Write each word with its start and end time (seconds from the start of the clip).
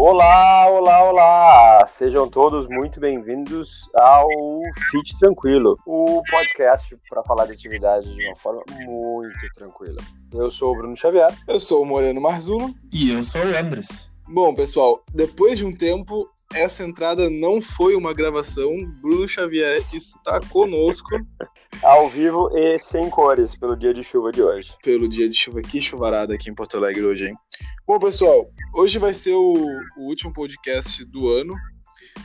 Olá, 0.00 0.70
olá, 0.70 1.10
olá! 1.10 1.84
Sejam 1.84 2.28
todos 2.28 2.68
muito 2.68 3.00
bem-vindos 3.00 3.90
ao 3.96 4.28
Fit 4.92 5.18
Tranquilo, 5.18 5.74
o 5.84 6.22
podcast 6.30 6.96
para 7.10 7.20
falar 7.24 7.46
de 7.46 7.54
atividade 7.54 8.14
de 8.14 8.26
uma 8.28 8.36
forma 8.36 8.62
muito 8.84 9.52
tranquila. 9.56 9.96
Eu 10.32 10.52
sou 10.52 10.72
o 10.72 10.76
Bruno 10.76 10.96
Xavier. 10.96 11.36
Eu 11.48 11.58
sou 11.58 11.82
o 11.82 11.84
Moreno 11.84 12.20
Marzulo. 12.20 12.72
E 12.92 13.10
eu 13.10 13.24
sou 13.24 13.40
o 13.40 13.58
Andres. 13.58 14.08
Bom, 14.28 14.54
pessoal, 14.54 15.02
depois 15.12 15.58
de 15.58 15.66
um 15.66 15.74
tempo, 15.74 16.30
essa 16.54 16.84
entrada 16.84 17.28
não 17.28 17.60
foi 17.60 17.96
uma 17.96 18.14
gravação. 18.14 18.70
Bruno 19.02 19.26
Xavier 19.28 19.82
está 19.92 20.38
conosco. 20.48 21.08
Ao 21.82 22.08
vivo 22.08 22.50
e 22.56 22.78
sem 22.78 23.10
cores, 23.10 23.54
pelo 23.54 23.76
dia 23.76 23.92
de 23.92 24.02
chuva 24.02 24.32
de 24.32 24.42
hoje. 24.42 24.74
Pelo 24.82 25.08
dia 25.08 25.28
de 25.28 25.36
chuva, 25.36 25.60
que 25.60 25.80
chuvarada 25.80 26.34
aqui 26.34 26.50
em 26.50 26.54
Porto 26.54 26.76
Alegre 26.76 27.04
hoje, 27.04 27.28
hein? 27.28 27.34
Bom, 27.86 27.98
pessoal, 27.98 28.50
hoje 28.74 28.98
vai 28.98 29.14
ser 29.14 29.34
o, 29.34 29.54
o 29.96 30.02
último 30.02 30.32
podcast 30.32 31.04
do 31.06 31.28
ano. 31.28 31.54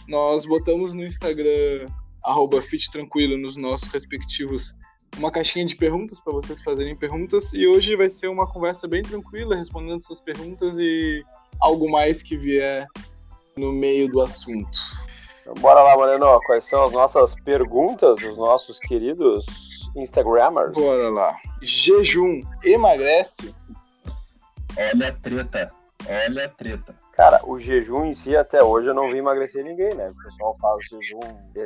Nós 0.08 0.46
botamos 0.46 0.94
no 0.94 1.06
Instagram, 1.06 1.86
arroba 2.24 2.60
Tranquilo, 2.92 3.38
nos 3.38 3.56
nossos 3.56 3.88
respectivos, 3.88 4.76
uma 5.18 5.32
caixinha 5.32 5.66
de 5.66 5.76
perguntas 5.76 6.20
para 6.20 6.34
vocês 6.34 6.62
fazerem 6.62 6.96
perguntas. 6.96 7.54
E 7.54 7.68
hoje 7.68 7.96
vai 7.96 8.10
ser 8.10 8.28
uma 8.28 8.46
conversa 8.46 8.88
bem 8.88 9.02
tranquila, 9.02 9.56
respondendo 9.56 10.00
essas 10.00 10.20
perguntas 10.20 10.78
e 10.80 11.24
algo 11.60 11.90
mais 11.90 12.22
que 12.22 12.36
vier 12.36 12.86
no 13.56 13.72
meio 13.72 14.10
do 14.10 14.22
assunto. 14.22 14.80
Então, 15.42 15.54
bora 15.56 15.82
lá, 15.82 15.96
Moreno. 15.96 16.40
Quais 16.46 16.66
são 16.66 16.84
as 16.84 16.92
nossas 16.92 17.36
perguntas 17.36 18.18
dos 18.20 18.38
nossos 18.38 18.80
queridos 18.80 19.46
Instagrammers? 19.96 20.74
Bora 20.74 21.10
lá. 21.10 21.38
Jejum 21.62 22.42
emagrece? 22.64 23.54
Olha 24.78 25.10
a 25.10 25.12
treta. 25.12 25.72
Olha 26.08 26.46
a 26.46 26.50
treta. 26.50 26.96
Cara, 27.14 27.40
o 27.46 27.60
jejum 27.60 28.06
em 28.06 28.14
si 28.14 28.36
até 28.36 28.62
hoje 28.62 28.88
eu 28.88 28.94
não 28.94 29.12
vi 29.12 29.18
emagrecer 29.18 29.64
ninguém, 29.64 29.94
né? 29.96 30.10
O 30.10 30.24
pessoal 30.24 30.58
faz 30.60 30.84
jejum, 30.86 31.20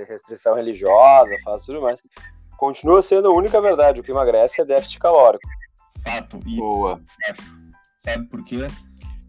restrição 0.07 0.55
religiosa, 0.55 1.33
faz 1.43 1.63
tudo 1.63 1.81
mais. 1.81 2.01
Continua 2.57 3.01
sendo 3.01 3.29
a 3.29 3.33
única 3.33 3.61
verdade. 3.61 3.99
O 3.99 4.03
que 4.03 4.11
emagrece 4.11 4.61
é 4.61 4.65
déficit 4.65 4.99
calórico. 4.99 5.47
Fato. 6.03 6.39
E 6.45 6.57
Boa. 6.57 7.01
Sabe 7.97 8.25
por 8.27 8.43
quê? 8.43 8.67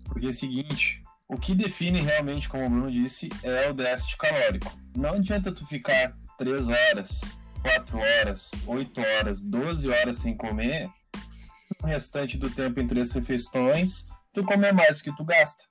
Porque 0.08 0.26
é 0.26 0.30
o 0.30 0.32
seguinte, 0.32 1.02
o 1.28 1.36
que 1.36 1.54
define 1.54 2.00
realmente, 2.00 2.48
como 2.48 2.66
o 2.66 2.70
Bruno 2.70 2.90
disse, 2.90 3.28
é 3.42 3.68
o 3.68 3.74
déficit 3.74 4.16
calórico. 4.16 4.72
Não 4.96 5.10
adianta 5.10 5.52
tu 5.52 5.66
ficar 5.66 6.16
3 6.38 6.68
horas, 6.68 7.20
4 7.62 7.98
horas, 7.98 8.50
8 8.66 9.00
horas, 9.00 9.44
12 9.44 9.90
horas 9.90 10.16
sem 10.16 10.36
comer, 10.36 10.88
o 11.82 11.86
restante 11.86 12.36
do 12.36 12.50
tempo 12.50 12.80
entre 12.80 13.00
as 13.00 13.12
refeições, 13.12 14.06
tu 14.32 14.44
comer 14.44 14.72
mais 14.72 14.98
do 14.98 15.04
que 15.04 15.16
tu 15.16 15.24
gasta. 15.24 15.64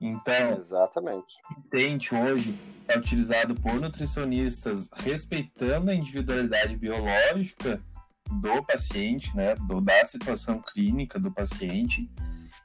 Então, 0.00 0.56
Exatamente. 0.56 1.34
o 1.50 1.68
tente 1.68 2.14
hoje 2.14 2.58
é 2.88 2.96
utilizado 2.96 3.54
por 3.54 3.74
nutricionistas 3.74 4.88
respeitando 4.96 5.90
a 5.90 5.94
individualidade 5.94 6.74
biológica 6.76 7.82
do 8.30 8.64
paciente, 8.64 9.34
né, 9.36 9.54
do, 9.66 9.80
da 9.80 10.04
situação 10.04 10.62
clínica 10.62 11.18
do 11.18 11.30
paciente, 11.30 12.10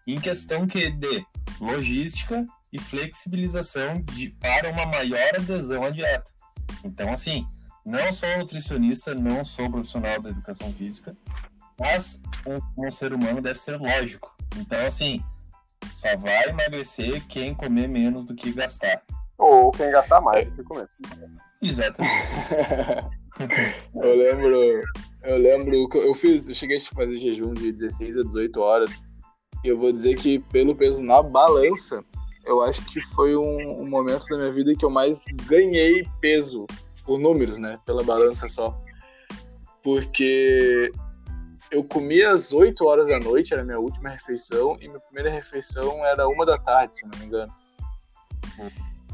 em 0.08 0.20
questão 0.20 0.66
que 0.66 0.90
de 0.92 1.26
logística 1.60 2.46
e 2.72 2.80
flexibilização 2.80 4.02
de, 4.02 4.30
para 4.30 4.70
uma 4.72 4.86
maior 4.86 5.36
adesão 5.36 5.84
à 5.84 5.90
dieta. 5.90 6.32
Então, 6.84 7.12
assim, 7.12 7.46
não 7.86 8.14
sou 8.14 8.38
nutricionista, 8.38 9.14
não 9.14 9.44
sou 9.44 9.70
profissional 9.70 10.22
da 10.22 10.30
educação 10.30 10.72
física, 10.74 11.16
mas 11.80 12.22
um, 12.46 12.86
um 12.86 12.92
ser 12.92 13.14
humano 13.14 13.42
deve 13.42 13.60
ser 13.60 13.78
lógico. 13.80 14.36
Então, 14.58 14.86
assim, 14.86 15.22
só 15.94 16.16
vai 16.18 16.50
emagrecer 16.50 17.26
quem 17.28 17.54
comer 17.54 17.88
menos 17.88 18.26
do 18.26 18.36
que 18.36 18.52
gastar. 18.52 19.04
Ou 19.38 19.72
quem 19.72 19.92
gastar 19.92 20.22
mais 20.22 20.50
do 20.52 20.56
que 20.58 20.64
comer. 20.64 20.88
Exatamente. 21.62 22.14
eu 23.96 24.16
lembro, 24.16 24.82
eu 25.24 25.38
lembro 25.38 25.90
que 25.90 25.98
eu 25.98 26.14
fiz, 26.14 26.48
eu 26.48 26.56
cheguei 26.56 26.78
a 26.78 26.96
fazer 26.96 27.18
jejum 27.18 27.54
de 27.54 27.72
16 27.72 28.18
a 28.18 28.24
18 28.24 28.60
horas. 28.60 29.04
E 29.64 29.68
eu 29.68 29.78
vou 29.78 29.92
dizer 29.92 30.16
que 30.16 30.40
pelo 30.40 30.76
peso 30.76 31.04
na 31.04 31.22
balança, 31.22 32.04
eu 32.46 32.62
acho 32.62 32.86
que 32.86 33.02
foi 33.02 33.36
um, 33.36 33.82
um 33.82 33.90
momento 33.90 34.28
da 34.30 34.38
minha 34.38 34.52
vida 34.52 34.76
que 34.76 34.86
eu 34.86 34.90
mais 34.90 35.26
ganhei 35.48 36.08
peso 36.22 36.66
por 37.04 37.20
números, 37.20 37.58
né? 37.58 37.80
Pela 37.86 38.04
balança 38.04 38.48
só. 38.48 38.80
Porque 39.84 40.92
eu 41.72 41.84
comia 41.84 42.32
às 42.32 42.54
8 42.54 42.86
horas 42.86 43.08
da 43.08 43.20
noite, 43.20 43.54
era 43.54 43.62
a 43.62 43.66
minha 43.66 43.80
última 43.80 44.10
refeição, 44.10 44.78
e 44.80 44.88
minha 44.88 45.00
primeira 45.00 45.30
refeição 45.30 46.06
era 46.06 46.28
uma 46.28 46.46
da 46.46 46.58
tarde, 46.58 46.98
se 46.98 47.08
não 47.08 47.18
me 47.18 47.26
engano. 47.26 47.54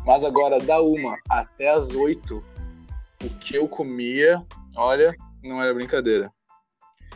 Mas 0.06 0.24
agora, 0.24 0.60
da 0.60 0.82
uma 0.82 1.18
até 1.30 1.70
as 1.70 1.92
8, 1.92 2.44
o 3.24 3.30
que 3.40 3.56
eu 3.56 3.68
comia, 3.68 4.44
olha, 4.76 5.16
não 5.44 5.62
era 5.62 5.74
brincadeira. 5.74 6.32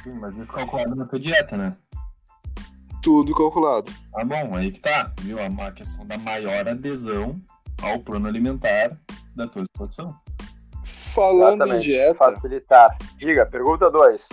Sim, 0.03 0.13
mas 0.13 0.35
isso 0.35 0.51
calculado 0.51 0.95
na 0.95 1.05
tua 1.05 1.19
dieta, 1.19 1.57
né? 1.57 1.75
Tudo 3.01 3.35
calculado. 3.35 3.91
Tá 4.11 4.23
bom, 4.23 4.55
aí 4.55 4.71
que 4.71 4.79
tá, 4.79 5.11
viu? 5.21 5.37
A 5.39 5.71
questão 5.71 6.05
da 6.05 6.17
maior 6.17 6.67
adesão 6.67 7.39
ao 7.81 7.99
plano 7.99 8.27
alimentar 8.27 8.97
da 9.35 9.47
tua 9.47 9.63
situação. 9.63 10.15
Falando 10.83 11.63
Exatamente. 11.63 11.75
em 11.75 11.91
dieta, 11.91 12.17
Facilitar. 12.17 12.97
Diga, 13.17 13.45
pergunta 13.45 13.89
2. 13.89 14.27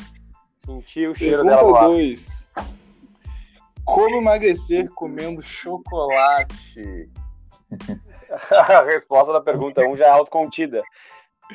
Sentir 0.65 1.09
o 1.09 1.15
cheiro 1.15 1.45
dela 1.45 1.57
pergunta 1.57 1.81
lá. 1.81 1.87
2. 1.89 2.53
Como 3.85 4.17
emagrecer 4.17 4.89
comendo 4.91 5.43
chocolate? 5.43 7.11
a 8.51 8.83
resposta 8.85 9.33
da 9.33 9.41
pergunta 9.41 9.83
1 9.83 9.91
um 9.91 9.97
já 9.97 10.07
é 10.07 10.11
autocontida. 10.11 10.83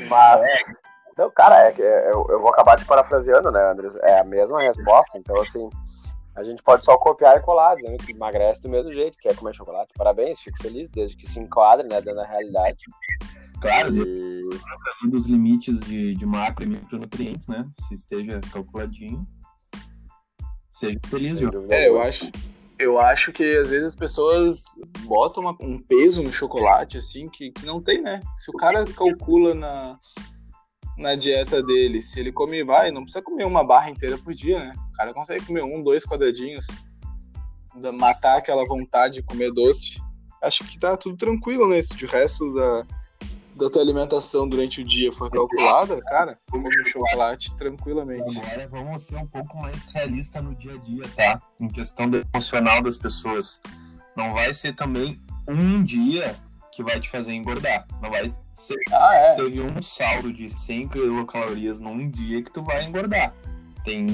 Mas. 0.09 0.45
Não, 1.17 1.31
cara, 1.31 1.69
é, 1.69 1.73
é- 1.79 2.11
eu, 2.11 2.25
eu 2.29 2.39
vou 2.39 2.49
acabar 2.49 2.77
te 2.77 2.85
parafraseando, 2.85 3.51
né, 3.51 3.71
Andres? 3.71 3.95
É 4.03 4.19
a 4.19 4.23
mesma 4.23 4.61
resposta, 4.61 5.17
então 5.17 5.35
assim. 5.41 5.69
A 6.35 6.43
gente 6.43 6.61
pode 6.61 6.85
só 6.85 6.95
copiar 6.97 7.35
e 7.37 7.39
colar, 7.39 7.75
dizendo 7.75 7.97
que 7.97 8.11
emagrece 8.11 8.61
do 8.61 8.69
mesmo 8.69 8.93
jeito, 8.93 9.17
quer 9.17 9.35
comer 9.35 9.55
chocolate. 9.55 9.91
Parabéns, 9.97 10.39
fico 10.39 10.61
feliz, 10.61 10.87
desde 10.87 11.17
que 11.17 11.27
se 11.27 11.39
enquadre, 11.39 11.87
né, 11.87 11.99
dentro 11.99 12.17
da 12.17 12.27
realidade. 12.27 12.77
Claro, 13.61 13.95
E... 13.95 15.07
dos 15.09 15.27
limites 15.27 15.79
de, 15.81 16.15
de 16.15 16.25
macro 16.25 16.63
e 16.63 16.67
micronutrientes, 16.67 17.47
né? 17.47 17.67
Se 17.87 17.95
esteja 17.95 18.39
calculadinho. 18.51 19.27
Seja 20.71 20.99
feliz, 21.07 21.39
dúvida 21.39 21.73
É, 21.73 21.89
eu 21.89 21.99
acho, 21.99 22.31
eu 22.77 22.99
acho 22.99 23.31
que 23.31 23.57
às 23.57 23.69
vezes 23.69 23.85
as 23.85 23.95
pessoas 23.95 24.79
botam 25.01 25.43
uma- 25.43 25.57
um 25.61 25.79
peso 25.79 26.21
no 26.21 26.31
chocolate, 26.31 26.97
assim, 26.97 27.27
que, 27.29 27.51
que 27.51 27.65
não 27.65 27.81
tem, 27.81 28.01
né? 28.01 28.21
Se 28.35 28.51
o 28.51 28.53
cara 28.53 28.85
calcula 28.85 29.55
na, 29.55 29.97
na 30.97 31.15
dieta 31.15 31.63
dele, 31.63 32.01
se 32.01 32.19
ele 32.19 32.31
come, 32.31 32.63
vai, 32.63 32.91
não 32.91 33.01
precisa 33.03 33.23
comer 33.23 33.45
uma 33.45 33.63
barra 33.63 33.89
inteira 33.89 34.17
por 34.17 34.33
dia, 34.33 34.59
né? 34.59 34.73
O 34.89 34.93
cara 34.93 35.13
consegue 35.13 35.45
comer 35.45 35.63
um, 35.63 35.83
dois 35.83 36.05
quadradinhos, 36.05 36.67
matar 37.99 38.37
aquela 38.37 38.65
vontade 38.65 39.15
de 39.15 39.23
comer 39.23 39.51
doce. 39.51 39.99
Acho 40.43 40.63
que 40.63 40.77
tá 40.77 40.95
tudo 40.95 41.17
tranquilo, 41.17 41.67
né? 41.67 41.81
Se 41.81 42.05
o 42.05 42.07
resto 42.07 42.53
da, 42.53 42.85
da 43.57 43.69
tua 43.69 43.81
alimentação 43.81 44.47
durante 44.47 44.81
o 44.81 44.85
dia 44.85 45.11
for 45.11 45.29
calculada, 45.29 45.99
cara, 46.03 46.39
come 46.49 46.69
chocolate 46.85 47.55
tranquilamente. 47.57 48.37
Agora 48.39 48.67
vamos 48.67 49.05
ser 49.05 49.15
um 49.17 49.27
pouco 49.27 49.57
mais 49.57 49.83
realista 49.91 50.41
no 50.41 50.55
dia 50.55 50.73
a 50.73 50.77
dia, 50.77 51.03
tá? 51.15 51.41
Em 51.59 51.67
questão 51.67 52.09
do 52.09 52.17
emocional 52.33 52.81
das 52.81 52.95
pessoas. 52.95 53.59
Não 54.15 54.31
vai 54.31 54.53
ser 54.53 54.75
também 54.75 55.19
um 55.47 55.83
dia 55.83 56.35
que 56.71 56.83
vai 56.83 56.99
te 56.99 57.09
fazer 57.09 57.33
engordar. 57.33 57.87
Não 58.01 58.09
vai 58.09 58.33
ser 58.53 58.77
Ah, 58.91 59.13
é. 59.13 59.35
teve 59.35 59.61
um 59.61 59.81
saldo 59.81 60.31
de 60.31 60.49
100 60.49 60.87
quilocalorias 60.89 61.79
num 61.79 62.09
dia 62.09 62.41
que 62.41 62.51
tu 62.51 62.61
vai 62.61 62.83
engordar. 62.83 63.33
Tem 63.83 64.05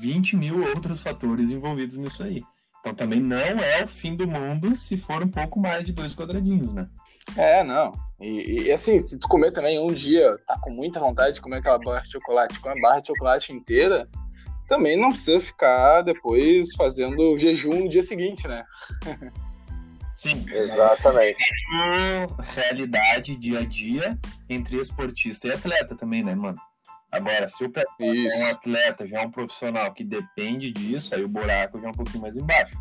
20 0.00 0.36
mil 0.36 0.64
outros 0.68 1.00
fatores 1.00 1.50
envolvidos 1.50 1.96
nisso 1.96 2.22
aí. 2.22 2.42
Então 2.80 2.94
também 2.94 3.20
não 3.20 3.36
é 3.36 3.82
o 3.82 3.88
fim 3.88 4.14
do 4.14 4.28
mundo 4.28 4.76
se 4.76 4.98
for 4.98 5.22
um 5.22 5.28
pouco 5.28 5.58
mais 5.58 5.86
de 5.86 5.92
dois 5.92 6.14
quadradinhos, 6.14 6.70
né? 6.72 6.86
É, 7.36 7.64
não. 7.64 7.92
E, 8.20 8.64
e, 8.64 8.72
assim, 8.72 8.98
se 8.98 9.18
tu 9.18 9.28
comer 9.28 9.52
também 9.52 9.78
um 9.78 9.88
dia, 9.88 10.36
tá 10.46 10.58
com 10.60 10.70
muita 10.70 11.00
vontade 11.00 11.34
de 11.34 11.40
comer 11.40 11.58
aquela 11.58 11.78
barra 11.78 12.02
de 12.02 12.12
chocolate, 12.12 12.60
come 12.60 12.78
a 12.78 12.82
barra 12.82 13.00
de 13.00 13.08
chocolate 13.08 13.52
inteira, 13.52 14.08
também 14.68 14.96
não 14.96 15.10
precisa 15.10 15.40
ficar 15.40 16.02
depois 16.02 16.74
fazendo 16.74 17.36
jejum 17.36 17.84
no 17.84 17.88
dia 17.88 18.02
seguinte, 18.02 18.46
né? 18.48 18.64
Sim. 20.16 20.46
Exatamente. 20.50 21.44
Realidade 22.54 23.36
dia 23.36 23.58
a 23.58 23.66
dia 23.66 24.18
entre 24.48 24.78
esportista 24.78 25.48
e 25.48 25.52
atleta 25.52 25.94
também, 25.94 26.22
né, 26.22 26.34
mano? 26.34 26.58
Agora, 27.10 27.46
se 27.46 27.64
o 27.64 27.70
é 28.00 28.44
um 28.44 28.46
atleta, 28.50 29.06
já 29.06 29.20
é 29.20 29.26
um 29.26 29.30
profissional 29.30 29.92
que 29.92 30.02
depende 30.02 30.72
disso, 30.72 31.14
aí 31.14 31.22
o 31.22 31.28
buraco 31.28 31.78
já 31.80 31.86
é 31.86 31.90
um 31.90 31.94
pouquinho 31.94 32.22
mais 32.22 32.36
embaixo. 32.36 32.74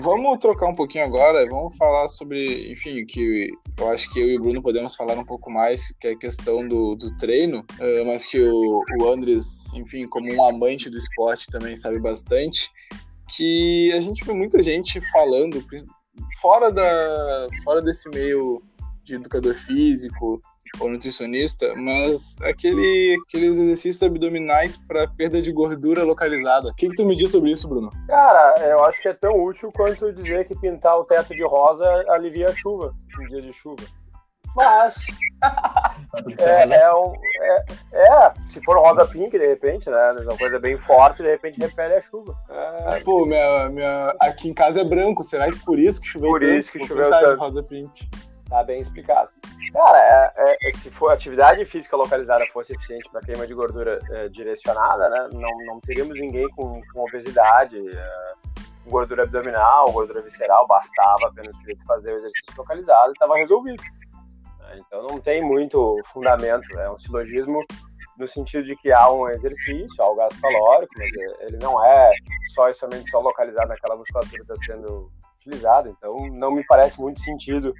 Vamos 0.00 0.40
trocar 0.40 0.66
um 0.66 0.74
pouquinho 0.74 1.04
agora, 1.04 1.48
vamos 1.48 1.76
falar 1.76 2.08
sobre, 2.08 2.70
enfim, 2.72 3.06
que 3.06 3.48
eu 3.78 3.90
acho 3.90 4.12
que 4.12 4.18
eu 4.18 4.28
e 4.28 4.36
o 4.36 4.40
Bruno 4.40 4.60
podemos 4.60 4.96
falar 4.96 5.16
um 5.16 5.24
pouco 5.24 5.50
mais, 5.50 5.96
que 5.98 6.08
é 6.08 6.10
a 6.12 6.18
questão 6.18 6.66
do, 6.66 6.96
do 6.96 7.16
treino, 7.16 7.64
eh, 7.80 8.04
mas 8.04 8.26
que 8.26 8.42
o, 8.42 8.82
o 9.00 9.08
Andres, 9.08 9.72
enfim, 9.74 10.08
como 10.08 10.32
um 10.32 10.44
amante 10.44 10.90
do 10.90 10.98
esporte 10.98 11.46
também 11.46 11.76
sabe 11.76 12.00
bastante, 12.00 12.72
que 13.36 13.92
a 13.92 14.00
gente 14.00 14.24
vê 14.24 14.32
muita 14.32 14.60
gente 14.60 15.00
falando, 15.12 15.64
fora, 16.40 16.72
da, 16.72 17.48
fora 17.62 17.80
desse 17.80 18.08
meio 18.10 18.60
de 19.04 19.14
educador 19.14 19.54
físico 19.54 20.40
ou 20.78 20.88
nutricionista, 20.88 21.74
mas 21.74 22.38
aquele, 22.42 23.16
aqueles 23.26 23.58
exercícios 23.58 24.02
abdominais 24.02 24.76
para 24.76 25.08
perda 25.08 25.40
de 25.40 25.52
gordura 25.52 26.04
localizada. 26.04 26.68
O 26.68 26.74
que, 26.74 26.88
que 26.88 26.96
tu 26.96 27.04
me 27.04 27.16
diz 27.16 27.30
sobre 27.30 27.50
isso, 27.50 27.68
Bruno? 27.68 27.90
Cara, 28.06 28.54
eu 28.66 28.84
acho 28.84 29.00
que 29.00 29.08
é 29.08 29.14
tão 29.14 29.42
útil 29.42 29.70
quanto 29.72 30.12
dizer 30.12 30.46
que 30.46 30.58
pintar 30.58 30.98
o 30.98 31.04
teto 31.04 31.34
de 31.34 31.44
rosa 31.44 31.84
alivia 32.08 32.48
a 32.48 32.54
chuva 32.54 32.94
em 33.20 33.26
dia 33.28 33.42
de 33.42 33.52
chuva. 33.52 33.82
Mas. 34.54 34.94
é, 36.38 36.74
é, 36.76 36.94
um, 36.94 37.12
é, 37.42 37.64
é, 37.92 38.32
se 38.46 38.60
for 38.62 38.78
rosa 38.78 39.04
pink, 39.06 39.36
de 39.36 39.46
repente, 39.46 39.90
né? 39.90 40.12
Uma 40.20 40.36
coisa 40.36 40.58
bem 40.58 40.78
forte, 40.78 41.22
de 41.22 41.30
repente 41.30 41.60
repele 41.60 41.94
a 41.94 42.00
chuva. 42.00 42.34
É, 42.48 43.00
pô, 43.00 43.26
minha, 43.26 43.68
minha, 43.68 44.14
aqui 44.20 44.48
em 44.48 44.54
casa 44.54 44.80
é 44.80 44.84
branco, 44.84 45.24
será 45.24 45.50
que 45.50 45.58
por 45.58 45.78
isso 45.78 46.00
que 46.00 46.06
choveu 46.06 46.30
Por 46.30 46.42
isso 46.42 46.72
que 46.72 46.86
choveu 46.86 47.10
tanto. 47.10 47.40
rosa 47.40 47.62
pink. 47.62 48.08
Tá 48.48 48.62
bem 48.62 48.80
explicado. 48.80 49.30
Cara, 49.72 49.98
é, 49.98 50.32
é, 50.36 50.68
é 50.68 50.72
se 50.74 50.90
for 50.90 51.10
atividade 51.10 51.64
física 51.64 51.96
localizada 51.96 52.46
fosse 52.52 52.74
eficiente 52.74 53.08
para 53.10 53.20
queima 53.22 53.46
de 53.46 53.54
gordura 53.54 53.98
é, 54.10 54.28
direcionada, 54.28 55.08
né? 55.08 55.28
Não, 55.32 55.50
não 55.66 55.80
teríamos 55.80 56.18
ninguém 56.18 56.48
com, 56.50 56.80
com 56.92 57.04
obesidade, 57.04 57.76
é, 57.76 58.32
gordura 58.86 59.24
abdominal, 59.24 59.90
gordura 59.90 60.22
visceral, 60.22 60.66
bastava 60.66 61.28
apenas 61.28 61.56
fazer 61.86 62.12
o 62.12 62.16
exercício 62.16 62.54
localizado 62.56 63.08
e 63.08 63.12
estava 63.12 63.36
resolvido. 63.36 63.82
Então 64.76 65.06
não 65.08 65.20
tem 65.20 65.42
muito 65.42 66.00
fundamento, 66.12 66.66
é 66.78 66.90
um 66.90 66.98
silogismo 66.98 67.64
no 68.16 68.28
sentido 68.28 68.64
de 68.64 68.76
que 68.76 68.92
há 68.92 69.10
um 69.10 69.28
exercício, 69.28 70.00
há 70.00 70.08
o 70.08 70.14
gasto 70.14 70.40
calórico, 70.40 70.92
mas 70.96 71.10
ele 71.40 71.58
não 71.60 71.84
é 71.84 72.12
só 72.54 72.68
e 72.68 72.74
somente 72.74 73.10
só 73.10 73.20
localizado 73.20 73.68
naquela 73.68 73.96
musculatura 73.96 74.44
que 74.44 74.52
está 74.52 74.56
sendo 74.66 75.10
utilizada, 75.36 75.88
então 75.88 76.14
não 76.32 76.52
me 76.52 76.64
parece 76.66 77.00
muito 77.00 77.20
sentido 77.20 77.74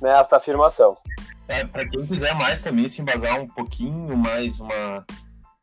nessa 0.00 0.36
afirmação. 0.36 0.96
É, 1.46 1.64
para 1.64 1.88
quem 1.88 2.06
quiser 2.06 2.34
mais 2.34 2.62
também 2.62 2.86
se 2.88 3.00
embasar 3.00 3.40
um 3.40 3.48
pouquinho 3.48 4.16
mais, 4.16 4.60
uma, 4.60 5.04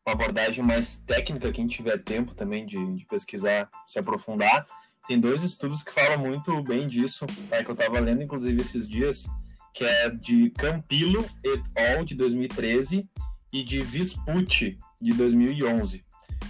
uma 0.05 0.13
abordagem 0.13 0.63
mais 0.63 0.95
técnica, 0.95 1.51
quem 1.51 1.67
tiver 1.67 2.01
tempo 2.01 2.33
também 2.33 2.65
de, 2.65 2.95
de, 2.95 3.05
pesquisar, 3.05 3.69
se 3.85 3.99
aprofundar, 3.99 4.65
tem 5.07 5.19
dois 5.19 5.43
estudos 5.43 5.83
que 5.83 5.93
falam 5.93 6.17
muito 6.17 6.61
bem 6.63 6.87
disso, 6.87 7.27
tá, 7.49 7.63
que 7.63 7.69
eu 7.69 7.73
estava 7.73 7.99
lendo 7.99 8.23
inclusive 8.23 8.59
esses 8.59 8.87
dias, 8.87 9.25
que 9.73 9.83
é 9.83 10.09
de 10.09 10.49
Campilo 10.51 11.23
et 11.43 11.61
al. 11.75 12.03
de 12.03 12.15
2013 12.15 13.07
e 13.53 13.63
de 13.63 13.81
Vespucci 13.81 14.79
de 14.99 15.13
2011. 15.13 16.03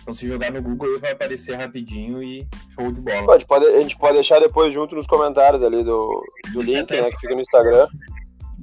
Então, 0.06 0.14
se 0.14 0.28
jogar 0.28 0.52
no 0.52 0.62
Google, 0.62 0.90
ele 0.90 1.00
vai 1.00 1.14
aparecer 1.14 1.56
rapidinho 1.56 2.22
e 2.22 2.48
show 2.76 2.92
de 2.92 3.02
bola. 3.02 3.26
Pode, 3.26 3.46
pode, 3.48 3.66
a 3.66 3.82
gente 3.82 3.98
pode 3.98 4.14
deixar 4.14 4.40
depois 4.40 4.72
junto 4.72 4.96
nos 4.96 5.08
comentários 5.08 5.64
ali 5.64 5.84
do, 5.84 6.24
do 6.54 6.62
link, 6.62 6.92
né, 6.92 7.10
que 7.10 7.20
fica 7.22 7.34
no 7.34 7.42
Instagram, 7.42 7.88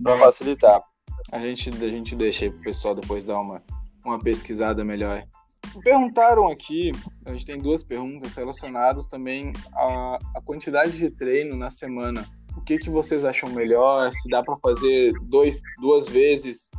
para 0.00 0.18
facilitar. 0.18 0.80
A 1.32 1.40
gente, 1.40 1.68
a 1.68 1.90
gente 1.90 2.14
deixa 2.14 2.44
aí 2.44 2.50
pro 2.50 2.60
pessoal 2.60 2.94
depois 2.94 3.24
dar 3.24 3.40
uma, 3.40 3.60
uma 4.04 4.20
pesquisada 4.20 4.84
melhor. 4.84 5.24
Perguntaram 5.82 6.48
aqui, 6.48 6.92
a 7.24 7.32
gente 7.32 7.44
tem 7.44 7.58
duas 7.58 7.82
perguntas 7.82 8.36
relacionadas 8.36 9.08
também 9.08 9.52
à, 9.74 10.18
à 10.36 10.42
quantidade 10.44 10.96
de 10.96 11.10
treino 11.10 11.56
na 11.56 11.70
semana 11.70 12.24
o 12.56 12.60
que, 12.60 12.78
que 12.78 12.90
vocês 12.90 13.24
acham 13.24 13.50
melhor, 13.50 14.12
se 14.12 14.28
dá 14.28 14.42
para 14.42 14.54
fazer 14.56 15.12
dois, 15.22 15.60
duas 15.80 16.08
vezes. 16.08 16.70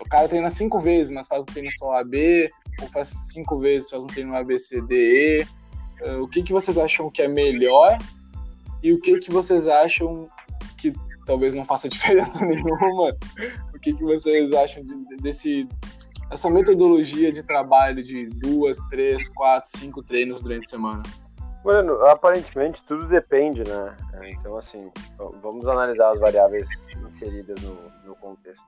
O 0.00 0.08
cara 0.08 0.28
treina 0.28 0.50
cinco 0.50 0.80
vezes, 0.80 1.12
mas 1.12 1.26
faz 1.26 1.42
um 1.42 1.46
treino 1.46 1.70
só 1.72 1.92
AB, 1.98 2.50
ou 2.82 2.88
faz 2.88 3.08
cinco 3.32 3.58
vezes, 3.58 3.90
faz 3.90 4.04
um 4.04 4.08
treino 4.08 4.34
ABCDE. 4.36 5.46
Uh, 6.02 6.22
o 6.22 6.28
que, 6.28 6.42
que 6.42 6.52
vocês 6.52 6.76
acham 6.78 7.10
que 7.10 7.22
é 7.22 7.28
melhor 7.28 7.96
e 8.82 8.92
o 8.92 9.00
que, 9.00 9.18
que 9.18 9.30
vocês 9.30 9.68
acham 9.68 10.28
que 10.76 10.92
talvez 11.26 11.54
não 11.54 11.64
faça 11.64 11.88
diferença 11.90 12.44
nenhuma? 12.44 13.16
O 13.74 13.78
que, 13.78 13.94
que 13.94 14.02
vocês 14.02 14.52
acham 14.52 14.84
de, 14.84 15.16
desse 15.18 15.68
essa 16.30 16.48
metodologia 16.48 17.30
de 17.30 17.42
trabalho 17.42 18.02
de 18.02 18.26
duas, 18.26 18.78
três, 18.88 19.28
quatro, 19.28 19.68
cinco 19.68 20.02
treinos 20.02 20.40
durante 20.40 20.64
a 20.64 20.70
semana? 20.70 21.02
Mano, 21.62 22.04
aparentemente 22.06 22.82
tudo 22.84 23.06
depende, 23.06 23.62
né? 23.68 23.96
Então, 24.24 24.56
assim, 24.56 24.90
vamos 25.42 25.66
analisar 25.66 26.10
as 26.10 26.18
variáveis 26.18 26.66
inseridas 27.04 27.60
no, 27.62 27.76
no 28.06 28.16
contexto. 28.16 28.64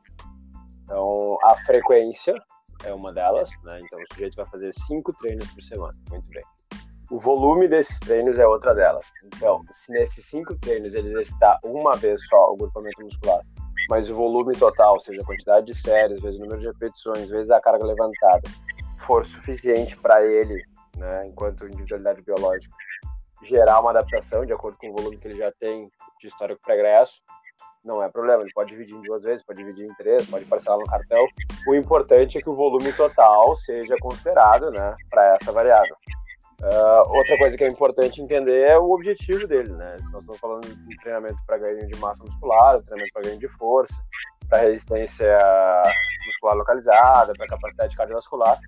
Então, 0.85 1.39
a 1.43 1.57
frequência 1.65 2.35
é 2.85 2.93
uma 2.93 3.13
delas, 3.13 3.51
né? 3.63 3.79
Então, 3.83 3.99
o 3.99 4.15
sujeito 4.15 4.37
vai 4.37 4.47
fazer 4.47 4.73
cinco 4.87 5.13
treinos 5.15 5.51
por 5.53 5.63
semana. 5.63 5.95
Muito 6.11 6.29
bem. 6.29 6.43
O 7.11 7.19
volume 7.19 7.69
desses 7.69 7.99
treinos 8.01 8.39
é 8.39 8.47
outra 8.47 8.75
delas. 8.75 9.05
Então, 9.27 9.63
se 9.71 9.93
nesses 9.93 10.27
cinco 10.27 10.57
treinos 10.59 10.95
ele 10.95 11.11
exercitar 11.11 11.59
uma 11.65 11.97
vez 11.97 12.25
só 12.27 12.53
o 12.53 12.57
grupamento 12.57 13.03
muscular, 13.03 13.41
mas 13.91 14.09
o 14.09 14.15
volume 14.15 14.57
total, 14.57 14.95
ou 14.95 15.01
seja, 15.01 15.21
a 15.21 15.25
quantidade 15.25 15.67
de 15.67 15.75
séries, 15.75 16.21
vezes 16.21 16.39
o 16.39 16.43
número 16.43 16.61
de 16.61 16.67
repetições, 16.67 17.29
vezes 17.29 17.51
a 17.51 17.61
carga 17.61 17.85
levantada, 17.85 18.49
for 18.97 19.27
suficiente 19.27 19.97
para 19.99 20.25
ele 20.25 20.65
né, 20.97 21.27
enquanto 21.27 21.67
individualidade 21.67 22.23
biológica, 22.23 22.75
gerar 23.43 23.81
uma 23.81 23.91
adaptação 23.91 24.47
de 24.47 24.53
acordo 24.53 24.79
com 24.79 24.89
o 24.89 24.93
volume 24.93 25.19
que 25.19 25.29
ele 25.29 25.39
já 25.39 25.53
tem 25.61 25.91
de 26.21 26.27
histórico 26.27 26.61
pregresso, 26.63 27.21
não 27.85 28.03
é 28.03 28.09
problema. 28.09 28.43
Ele 28.43 28.53
pode 28.53 28.71
dividir 28.71 28.95
em 28.95 29.03
duas 29.03 29.23
vezes, 29.23 29.45
pode 29.45 29.59
dividir 29.59 29.87
em 29.87 29.95
três, 29.95 30.29
pode 30.29 30.45
parcelar 30.47 30.79
no 30.79 30.87
cartão. 30.87 31.27
O 31.69 31.75
importante 31.75 32.39
é 32.39 32.43
que 32.43 32.49
o 32.49 32.55
volume 32.55 32.93
total 32.93 33.57
seja 33.57 33.97
considerado 34.01 34.71
né, 34.71 34.95
para 35.11 35.35
essa 35.35 35.53
variável. 35.53 35.97
Uh, 36.63 37.17
outra 37.17 37.37
coisa 37.37 37.57
que 37.57 37.65
é 37.65 37.69
importante 37.69 38.23
entender 38.23 38.69
é 38.69 38.79
o 38.79 38.91
objetivo 38.93 39.47
dele, 39.47 39.73
né? 39.73 39.97
Se 39.99 40.11
nós 40.13 40.23
estamos 40.23 40.41
falando 40.41 40.67
de 40.67 40.97
treinamento 40.99 41.37
para 41.47 41.59
ganho 41.59 41.87
de 41.87 41.99
massa 41.99 42.25
muscular, 42.25 42.81
treinamento 42.83 43.13
para 43.13 43.23
ganho 43.23 43.39
de 43.39 43.49
força, 43.49 43.95
para 44.49 44.61
resistência 44.61 45.37
muscular 46.27 46.57
localizada, 46.57 47.35
para 47.35 47.49
capacidade 47.49 47.97
cardiovascular, 47.97 48.59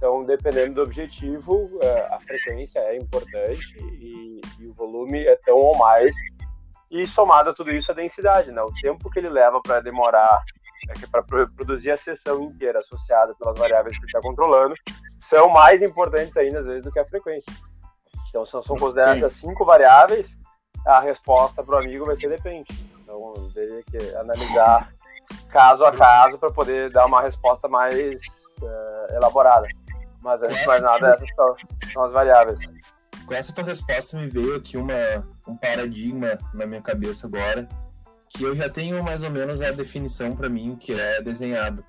então, 0.00 0.24
dependendo 0.24 0.76
do 0.76 0.82
objetivo, 0.82 1.78
é, 1.82 2.06
a 2.10 2.18
frequência 2.20 2.78
é 2.78 2.96
importante 2.96 3.76
e, 4.00 4.40
e, 4.58 4.66
o 4.66 4.72
volume 4.72 5.26
é 5.26 5.36
tão 5.44 5.58
ou 5.58 5.76
mais. 5.76 6.16
E 6.90 7.06
somado 7.06 7.50
a 7.50 7.54
tudo 7.54 7.70
isso, 7.70 7.92
a 7.92 7.94
densidade, 7.94 8.50
né? 8.50 8.62
O 8.62 8.72
tempo 8.80 9.10
que 9.10 9.18
ele 9.18 9.28
leva 9.28 9.60
para 9.62 9.80
demorar, 9.80 10.42
é 10.88 11.06
para 11.06 11.22
produzir 11.22 11.92
a 11.92 11.96
sessão 11.96 12.42
inteira 12.42 12.80
associada 12.80 13.34
pelas 13.38 13.58
variáveis 13.58 13.96
que 13.96 14.02
ele 14.02 14.06
está 14.06 14.20
controlando, 14.20 14.74
são 15.18 15.48
mais 15.48 15.82
importantes 15.82 16.36
ainda, 16.36 16.58
às 16.58 16.66
vezes, 16.66 16.84
do 16.84 16.90
que 16.90 16.98
a 16.98 17.06
frequência. 17.06 17.52
Então, 18.28 18.44
se 18.44 18.52
são 18.52 18.76
consideradas 18.76 19.22
as 19.22 19.32
cinco 19.34 19.64
variáveis, 19.64 20.28
a 20.86 21.00
resposta 21.00 21.62
para 21.62 21.76
o 21.76 21.78
amigo 21.78 22.06
vai 22.06 22.16
ser 22.16 22.28
depende. 22.28 22.72
Então, 23.02 23.34
teria 23.52 23.82
que 23.82 24.16
analisar 24.16 24.92
caso 25.50 25.84
a 25.84 25.92
caso 25.92 26.38
para 26.38 26.50
poder 26.50 26.90
dar 26.90 27.06
uma 27.06 27.20
resposta 27.22 27.68
mais 27.68 28.20
uh, 28.62 29.14
elaborada. 29.14 29.66
Mas 30.22 30.42
antes 30.42 30.58
de 30.58 30.66
mais 30.66 30.82
nada, 30.82 31.14
essas 31.14 31.34
são, 31.34 31.56
são 31.92 32.04
as 32.04 32.12
variáveis. 32.12 32.60
Com 33.30 33.34
essa 33.36 33.52
tua 33.52 33.62
resposta 33.62 34.18
me 34.18 34.26
veio 34.26 34.56
aqui 34.56 34.76
uma, 34.76 35.24
um 35.46 35.56
paradigma 35.56 36.36
na 36.52 36.66
minha 36.66 36.82
cabeça 36.82 37.28
agora, 37.28 37.68
que 38.28 38.42
eu 38.42 38.56
já 38.56 38.68
tenho 38.68 39.00
mais 39.04 39.22
ou 39.22 39.30
menos 39.30 39.62
a 39.62 39.70
definição 39.70 40.34
para 40.34 40.48
mim 40.48 40.74
que 40.74 40.92
é 40.92 41.22
desenhado. 41.22 41.84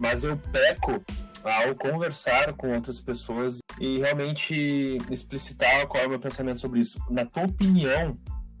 Mas 0.00 0.24
eu 0.24 0.36
peco 0.50 1.00
ao 1.44 1.72
conversar 1.76 2.52
com 2.54 2.74
outras 2.74 3.00
pessoas 3.00 3.60
e 3.78 4.00
realmente 4.00 4.98
explicitar 5.08 5.86
qual 5.86 6.02
é 6.02 6.06
o 6.08 6.10
meu 6.10 6.18
pensamento 6.18 6.58
sobre 6.58 6.80
isso. 6.80 6.98
Na 7.08 7.24
tua 7.26 7.44
opinião, 7.44 8.10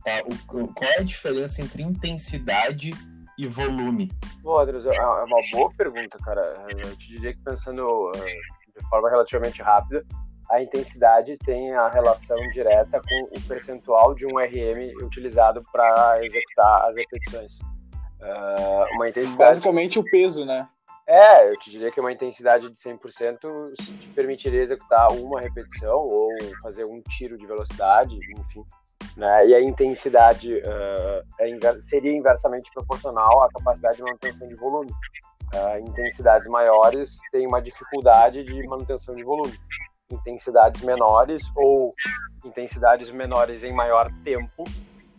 tá, 0.04 0.22
o, 0.24 0.68
qual 0.68 0.90
é 0.92 1.00
a 1.00 1.02
diferença 1.02 1.60
entre 1.60 1.82
intensidade 1.82 2.92
e 3.36 3.48
volume? 3.48 4.12
Bom, 4.42 4.62
é, 4.62 4.70
é 4.70 5.24
uma 5.24 5.42
boa 5.50 5.72
pergunta, 5.76 6.18
cara. 6.18 6.66
Eu 6.70 6.96
te 6.96 7.08
diria 7.08 7.34
que 7.34 7.40
pensando 7.40 8.12
de 8.12 8.88
forma 8.88 9.10
relativamente 9.10 9.60
rápida, 9.60 10.06
a 10.52 10.62
intensidade 10.62 11.36
tem 11.38 11.74
a 11.74 11.88
relação 11.88 12.36
direta 12.52 13.00
com 13.00 13.38
o 13.38 13.40
percentual 13.48 14.14
de 14.14 14.26
um 14.26 14.38
RM 14.38 15.04
utilizado 15.04 15.64
para 15.72 16.22
executar 16.22 16.88
as 16.88 16.96
repetições. 16.96 17.58
Uh, 18.20 18.94
uma 18.94 19.08
intensidade... 19.08 19.48
Basicamente 19.48 19.98
o 19.98 20.04
peso, 20.04 20.44
né? 20.44 20.68
É, 21.06 21.50
eu 21.50 21.58
te 21.58 21.70
diria 21.70 21.90
que 21.90 21.98
uma 21.98 22.12
intensidade 22.12 22.68
de 22.68 22.76
100% 22.76 23.72
te 23.74 24.08
permitiria 24.14 24.62
executar 24.62 25.10
uma 25.12 25.40
repetição 25.40 25.98
ou 25.98 26.28
fazer 26.62 26.84
um 26.84 27.00
tiro 27.00 27.36
de 27.36 27.46
velocidade, 27.46 28.14
enfim. 28.14 28.62
Né? 29.16 29.48
E 29.48 29.54
a 29.54 29.60
intensidade 29.60 30.54
uh, 30.54 31.26
é, 31.40 31.80
seria 31.80 32.12
inversamente 32.12 32.70
proporcional 32.72 33.42
à 33.42 33.48
capacidade 33.50 33.96
de 33.96 34.02
manutenção 34.02 34.46
de 34.46 34.54
volume 34.54 34.92
uh, 35.54 35.78
intensidades 35.78 36.48
maiores 36.48 37.18
têm 37.30 37.46
uma 37.46 37.60
dificuldade 37.60 38.42
de 38.44 38.66
manutenção 38.66 39.14
de 39.14 39.22
volume. 39.22 39.52
Intensidades 40.12 40.80
menores 40.82 41.42
ou 41.56 41.94
intensidades 42.44 43.10
menores 43.10 43.64
em 43.64 43.72
maior 43.72 44.10
tempo 44.24 44.64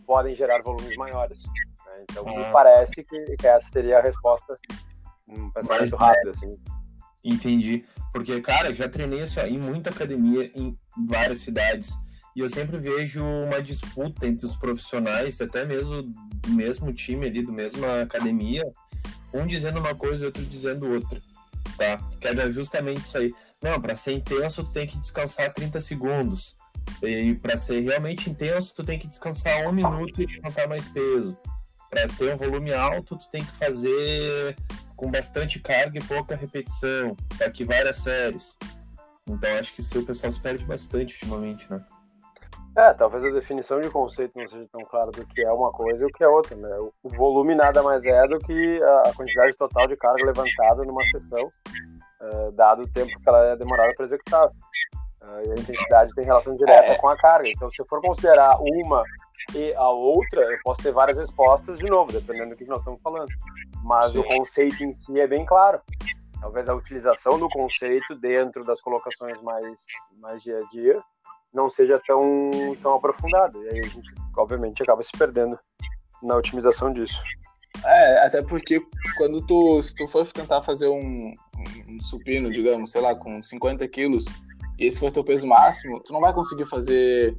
podem 0.06 0.34
gerar 0.34 0.62
volumes 0.62 0.96
maiores. 0.96 1.42
Né? 1.42 2.04
Então, 2.10 2.24
me 2.24 2.44
ah. 2.44 2.50
parece 2.52 3.02
que, 3.02 3.36
que, 3.36 3.46
essa 3.46 3.68
seria 3.68 3.98
a 3.98 4.02
resposta, 4.02 4.54
um 5.28 5.50
pensamento 5.50 5.96
rápido, 5.96 6.30
assim. 6.30 6.50
Entendi. 7.24 7.84
Porque, 8.12 8.40
cara, 8.40 8.74
já 8.74 8.88
treinei 8.88 9.22
assim, 9.22 9.40
em 9.40 9.58
muita 9.58 9.90
academia 9.90 10.50
em 10.54 10.78
várias 11.06 11.38
cidades. 11.38 11.96
E 12.36 12.40
eu 12.40 12.48
sempre 12.48 12.78
vejo 12.78 13.24
uma 13.24 13.62
disputa 13.62 14.26
entre 14.26 14.44
os 14.44 14.56
profissionais, 14.56 15.40
até 15.40 15.64
mesmo 15.64 16.02
do 16.02 16.50
mesmo 16.50 16.92
time 16.92 17.26
ali, 17.26 17.42
do 17.42 17.52
mesma 17.52 18.02
academia, 18.02 18.64
um 19.32 19.46
dizendo 19.46 19.78
uma 19.78 19.94
coisa 19.94 20.24
e 20.24 20.26
outro 20.26 20.44
dizendo 20.44 20.92
outra, 20.92 21.20
tá? 21.76 21.98
Que 22.20 22.28
era 22.28 22.50
justamente 22.50 23.00
isso 23.00 23.18
aí. 23.18 23.34
Não, 23.62 23.80
para 23.80 23.94
ser 23.94 24.12
intenso 24.12 24.64
tu 24.64 24.72
tem 24.72 24.86
que 24.86 24.98
descansar 24.98 25.52
30 25.52 25.80
segundos. 25.80 26.54
E 27.02 27.34
para 27.34 27.56
ser 27.56 27.80
realmente 27.80 28.28
intenso, 28.28 28.74
tu 28.74 28.84
tem 28.84 28.98
que 28.98 29.06
descansar 29.06 29.66
um 29.66 29.72
minuto 29.72 30.20
e 30.20 30.26
levantar 30.26 30.68
mais 30.68 30.86
peso. 30.88 31.36
Para 31.90 32.08
ter 32.08 32.34
um 32.34 32.36
volume 32.36 32.72
alto, 32.72 33.16
tu 33.16 33.28
tem 33.30 33.44
que 33.44 33.52
fazer 33.52 34.56
com 34.96 35.10
bastante 35.10 35.58
carga 35.60 35.98
e 35.98 36.04
pouca 36.04 36.36
repetição, 36.36 37.16
só 37.36 37.50
que 37.50 37.64
várias 37.64 37.98
séries. 37.98 38.58
Então 39.26 39.50
acho 39.58 39.72
que 39.72 39.80
isso 39.80 39.98
o 39.98 40.04
pessoal 40.04 40.30
se 40.30 40.40
perde 40.40 40.64
bastante 40.64 41.14
ultimamente, 41.14 41.66
né? 41.70 41.82
É, 42.76 42.92
talvez 42.92 43.24
a 43.24 43.30
definição 43.30 43.80
de 43.80 43.88
conceito 43.88 44.36
não 44.36 44.48
seja 44.48 44.66
tão 44.72 44.80
clara 44.82 45.10
do 45.12 45.24
que 45.26 45.42
é 45.42 45.52
uma 45.52 45.70
coisa 45.70 46.02
e 46.02 46.06
o 46.06 46.10
que 46.10 46.24
é 46.24 46.28
outra, 46.28 46.56
né? 46.56 46.76
O 47.04 47.08
volume 47.08 47.54
nada 47.54 47.82
mais 47.84 48.04
é 48.04 48.26
do 48.26 48.38
que 48.40 48.82
a 48.82 49.12
quantidade 49.14 49.56
total 49.56 49.86
de 49.86 49.96
carga 49.96 50.24
levantada 50.24 50.82
numa 50.82 51.04
sessão, 51.04 51.48
uh, 52.20 52.50
dado 52.52 52.82
o 52.82 52.88
tempo 52.88 53.16
que 53.16 53.28
ela 53.28 53.46
é 53.46 53.56
demorada 53.56 53.92
para 53.96 54.06
executar. 54.06 54.48
Uh, 54.48 55.46
e 55.46 55.50
a 55.52 55.54
intensidade 55.54 56.12
tem 56.16 56.24
relação 56.24 56.52
direta 56.56 56.92
é. 56.92 56.96
com 56.96 57.08
a 57.08 57.16
carga. 57.16 57.48
Então, 57.48 57.70
se 57.70 57.80
eu 57.80 57.86
for 57.86 58.00
considerar 58.00 58.58
uma 58.58 59.04
e 59.54 59.72
a 59.74 59.88
outra, 59.88 60.40
eu 60.42 60.58
posso 60.64 60.82
ter 60.82 60.92
várias 60.92 61.16
respostas 61.16 61.78
de 61.78 61.86
novo, 61.86 62.10
dependendo 62.10 62.50
do 62.50 62.56
que 62.56 62.64
nós 62.64 62.80
estamos 62.80 63.00
falando. 63.02 63.28
Mas 63.84 64.12
Sim. 64.12 64.18
o 64.18 64.24
conceito 64.24 64.82
em 64.82 64.92
si 64.92 65.20
é 65.20 65.28
bem 65.28 65.44
claro. 65.44 65.80
Talvez 66.40 66.68
a 66.68 66.74
utilização 66.74 67.38
do 67.38 67.48
conceito 67.48 68.16
dentro 68.16 68.66
das 68.66 68.80
colocações 68.80 69.40
mais, 69.42 69.80
mais 70.20 70.42
dia 70.42 70.58
a 70.58 70.66
dia 70.66 71.00
não 71.54 71.70
seja 71.70 72.00
tão, 72.06 72.50
tão 72.82 72.94
aprofundado. 72.94 73.62
E 73.64 73.68
aí 73.68 73.78
a 73.78 73.88
gente, 73.88 74.12
obviamente, 74.36 74.82
acaba 74.82 75.02
se 75.02 75.12
perdendo 75.16 75.58
na 76.22 76.36
otimização 76.36 76.92
disso. 76.92 77.16
É, 77.84 78.26
até 78.26 78.42
porque 78.42 78.80
quando 79.16 79.44
tu, 79.46 79.82
se 79.82 79.94
tu 79.94 80.08
for 80.08 80.26
tentar 80.26 80.62
fazer 80.62 80.88
um, 80.88 81.32
um 81.88 82.00
supino, 82.00 82.50
digamos, 82.50 82.90
sei 82.90 83.00
lá, 83.00 83.14
com 83.14 83.42
50 83.42 83.86
quilos, 83.88 84.26
e 84.78 84.86
esse 84.86 85.00
for 85.00 85.12
teu 85.12 85.24
peso 85.24 85.46
máximo, 85.46 86.00
tu 86.00 86.12
não 86.12 86.20
vai 86.20 86.32
conseguir 86.32 86.64
fazer 86.64 87.36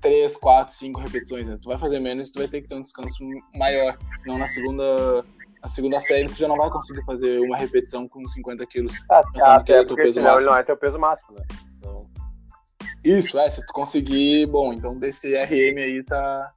3, 0.00 0.36
4, 0.36 0.74
5 0.74 1.00
repetições, 1.00 1.48
né? 1.48 1.56
Tu 1.60 1.68
vai 1.68 1.78
fazer 1.78 1.98
menos 1.98 2.28
e 2.28 2.32
tu 2.32 2.38
vai 2.38 2.48
ter 2.48 2.62
que 2.62 2.68
ter 2.68 2.74
um 2.74 2.82
descanso 2.82 3.24
maior. 3.54 3.98
Senão 4.16 4.38
na 4.38 4.46
segunda, 4.46 5.24
na 5.60 5.68
segunda 5.68 6.00
série 6.00 6.28
tu 6.28 6.34
já 6.34 6.48
não 6.48 6.56
vai 6.56 6.70
conseguir 6.70 7.04
fazer 7.04 7.40
uma 7.40 7.56
repetição 7.56 8.08
com 8.08 8.26
50 8.26 8.64
quilos. 8.66 9.02
Ah, 9.10 9.22
pensando 9.32 9.64
que 9.64 9.72
é 9.72 9.84
teu 9.84 9.96
peso 9.96 10.20
máximo. 10.20 10.50
não 10.50 10.58
é 10.58 10.62
teu 10.62 10.76
peso 10.76 10.98
máximo, 10.98 11.36
né? 11.36 11.44
Isso, 13.04 13.38
é, 13.38 13.50
se 13.50 13.66
tu 13.66 13.72
conseguir, 13.72 14.46
bom, 14.46 14.72
então 14.72 14.98
desse 14.98 15.34
RM 15.34 15.78
aí 15.78 16.02
tá. 16.04 16.52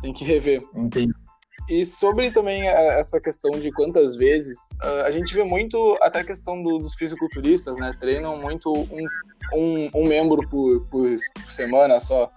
Tem 0.00 0.12
que 0.12 0.24
rever. 0.24 0.62
Entendi. 0.74 1.12
E 1.68 1.84
sobre 1.84 2.30
também 2.30 2.66
essa 2.66 3.20
questão 3.20 3.50
de 3.52 3.70
quantas 3.70 4.16
vezes, 4.16 4.68
a 5.04 5.10
gente 5.10 5.32
vê 5.32 5.44
muito 5.44 5.96
até 6.02 6.20
a 6.20 6.24
questão 6.24 6.60
do, 6.62 6.78
dos 6.78 6.94
fisiculturistas, 6.94 7.78
né? 7.78 7.94
Treinam 8.00 8.36
muito 8.36 8.72
um, 8.72 9.06
um, 9.54 9.90
um 9.94 10.04
membro 10.06 10.46
por, 10.48 10.84
por, 10.88 11.08
semana 11.46 12.00
só. 12.00 12.30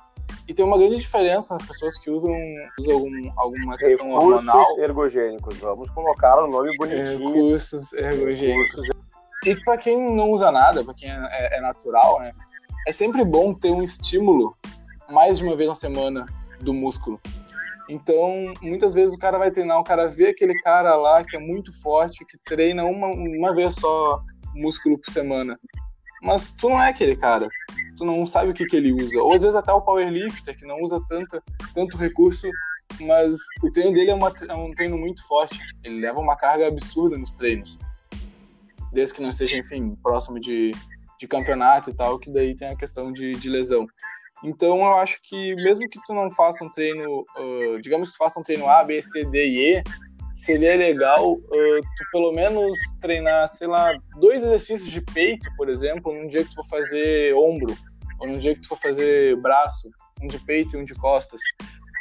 E 0.47 0.53
tem 0.53 0.63
uma 0.63 0.77
grande 0.77 0.97
diferença 0.97 1.55
nas 1.55 1.67
pessoas 1.67 1.97
que 2.00 2.09
usam, 2.09 2.31
usam 2.79 2.93
algum, 2.93 3.31
alguma 3.35 3.77
questão 3.77 4.07
Recursos 4.07 4.33
hormonal. 4.33 4.79
ergogênicos, 4.79 5.57
vamos 5.57 5.89
colocar 5.89 6.43
o 6.43 6.47
nome 6.47 6.75
bonitinho. 6.77 7.33
Recursos 7.33 7.93
ergogênicos. 7.93 8.81
E 9.45 9.55
para 9.63 9.77
quem 9.77 10.15
não 10.15 10.31
usa 10.31 10.51
nada, 10.51 10.83
para 10.83 10.93
quem 10.93 11.09
é, 11.09 11.57
é, 11.57 11.62
natural, 11.62 12.19
né? 12.19 12.31
É 12.86 12.92
sempre 12.92 13.25
bom 13.25 13.54
ter 13.54 13.72
um 13.72 13.82
estímulo 13.82 14.56
mais 15.10 15.39
de 15.39 15.46
uma 15.46 15.56
vez 15.56 15.68
na 15.68 15.75
semana 15.75 16.25
do 16.62 16.74
músculo. 16.74 17.20
Então, 17.89 18.54
muitas 18.62 18.94
vezes 18.94 19.15
o 19.15 19.20
cara 19.20 19.38
vai 19.38 19.51
treinar, 19.51 19.80
o 19.80 19.84
cara 19.84 20.08
vê 20.08 20.30
aquele 20.30 20.60
cara 20.62 20.96
lá 20.96 21.24
que 21.24 21.36
é 21.36 21.39
muito 21.39 21.72
forte, 21.82 22.25
que 22.25 22.38
treina 22.44 22.84
uma, 22.84 23.08
uma 23.08 23.54
vez 23.54 23.75
só 23.75 24.22
músculo 24.54 24.98
por 25.00 25.12
semana. 25.12 25.60
Mas 26.22 26.51
tu 26.51 26.70
não 26.70 26.82
é 26.82 26.89
aquele 26.89 27.15
cara. 27.15 27.48
Tu 27.98 28.04
não 28.04 28.25
sabe 28.25 28.50
o 28.50 28.54
que, 28.54 28.65
que 28.65 28.75
ele 28.75 28.92
usa. 28.92 29.20
Ou 29.20 29.34
às 29.34 29.44
vezes 29.44 29.56
até 29.56 29.72
o 29.72 29.82
powerlifter, 29.82 30.58
que 30.58 30.65
não 30.65 30.82
usa 30.82 31.00
tanta, 31.08 31.42
tanto 31.74 31.98
recurso, 31.98 32.50
mas 33.00 33.36
o 33.63 33.72
treino 33.72 33.94
dele 33.94 34.12
é, 34.12 34.15
uma, 34.15 34.34
é 34.50 34.54
um 34.56 34.72
treino 34.72 34.98
muito 34.98 35.25
forte. 35.27 35.60
Ele 35.84 36.01
leva 36.01 36.20
uma 36.20 36.36
carga 36.36 36.68
absurda 36.68 37.18
nos 37.18 37.34
treinos. 37.34 37.77
Desde 38.92 39.15
que 39.15 39.22
não 39.22 39.30
esteja, 39.30 39.58
enfim, 39.58 39.96
próximo 40.01 40.39
de 40.39 40.72
de 41.19 41.27
campeonato 41.27 41.89
e 41.89 41.93
tal, 41.93 42.19
que 42.19 42.31
daí 42.31 42.55
tem 42.55 42.69
a 42.69 42.75
questão 42.75 43.12
de, 43.12 43.34
de 43.34 43.50
lesão. 43.50 43.88
Então 44.43 44.77
eu 44.79 44.95
acho 44.95 45.19
que 45.24 45.55
mesmo 45.55 45.89
que 45.89 46.00
tu 46.05 46.13
não 46.13 46.29
faça 46.29 46.63
um 46.63 46.69
treino, 46.69 47.25
uh, 47.38 47.81
digamos 47.81 48.10
que 48.10 48.15
tu 48.15 48.17
faça 48.17 48.39
um 48.39 48.43
treino 48.43 48.69
A, 48.69 48.84
B, 48.84 49.01
C, 49.01 49.25
D 49.25 49.48
e 49.48 49.75
E, 49.77 49.84
seria 50.34 50.75
legal 50.75 51.34
uh, 51.34 51.81
tu 51.81 52.05
pelo 52.12 52.31
menos 52.34 52.77
treinar, 53.01 53.48
sei 53.48 53.67
lá, 53.67 53.98
dois 54.19 54.43
exercícios 54.43 54.91
de 54.91 55.01
peito, 55.01 55.50
por 55.55 55.69
exemplo, 55.69 56.13
num 56.13 56.27
dia 56.27 56.43
que 56.43 56.50
tu 56.50 56.55
for 56.55 56.65
fazer 56.65 57.34
ombro, 57.34 57.75
ou 58.19 58.27
num 58.27 58.38
dia 58.38 58.53
que 58.53 58.62
tu 58.62 58.67
for 58.67 58.79
fazer 58.79 59.36
braço, 59.38 59.89
um 60.22 60.27
de 60.27 60.39
peito 60.39 60.75
e 60.75 60.79
um 60.79 60.84
de 60.84 60.93
costas, 60.95 61.39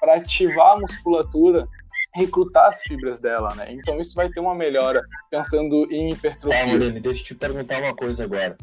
para 0.00 0.16
ativar 0.16 0.72
a 0.72 0.80
musculatura, 0.80 1.66
recrutar 2.14 2.68
as 2.68 2.82
fibras 2.82 3.20
dela, 3.20 3.54
né? 3.54 3.72
Então 3.72 4.00
isso 4.00 4.14
vai 4.14 4.28
ter 4.28 4.40
uma 4.40 4.54
melhora 4.54 5.02
pensando 5.30 5.86
em 5.90 6.12
hipertrofia. 6.12 6.62
Ah, 6.62 6.66
Moreno, 6.66 7.00
deixa 7.00 7.22
eu 7.22 7.26
te 7.26 7.34
perguntar 7.34 7.80
uma 7.80 7.94
coisa 7.94 8.24
agora 8.24 8.56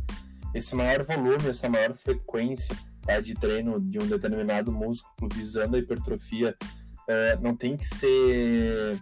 esse 0.54 0.76
maior 0.76 1.04
volume, 1.04 1.50
essa 1.50 1.70
maior 1.70 1.96
frequência 1.96 2.76
tá, 3.04 3.20
de 3.20 3.34
treino 3.34 3.80
de 3.80 4.00
um 4.00 4.08
determinado 4.08 4.72
músculo 4.72 5.30
visando 5.34 5.76
a 5.76 5.80
hipertrofia 5.80 6.56
é, 7.08 7.38
não 7.38 7.56
tem 7.56 7.76
que 7.76 7.86
ser 7.86 9.00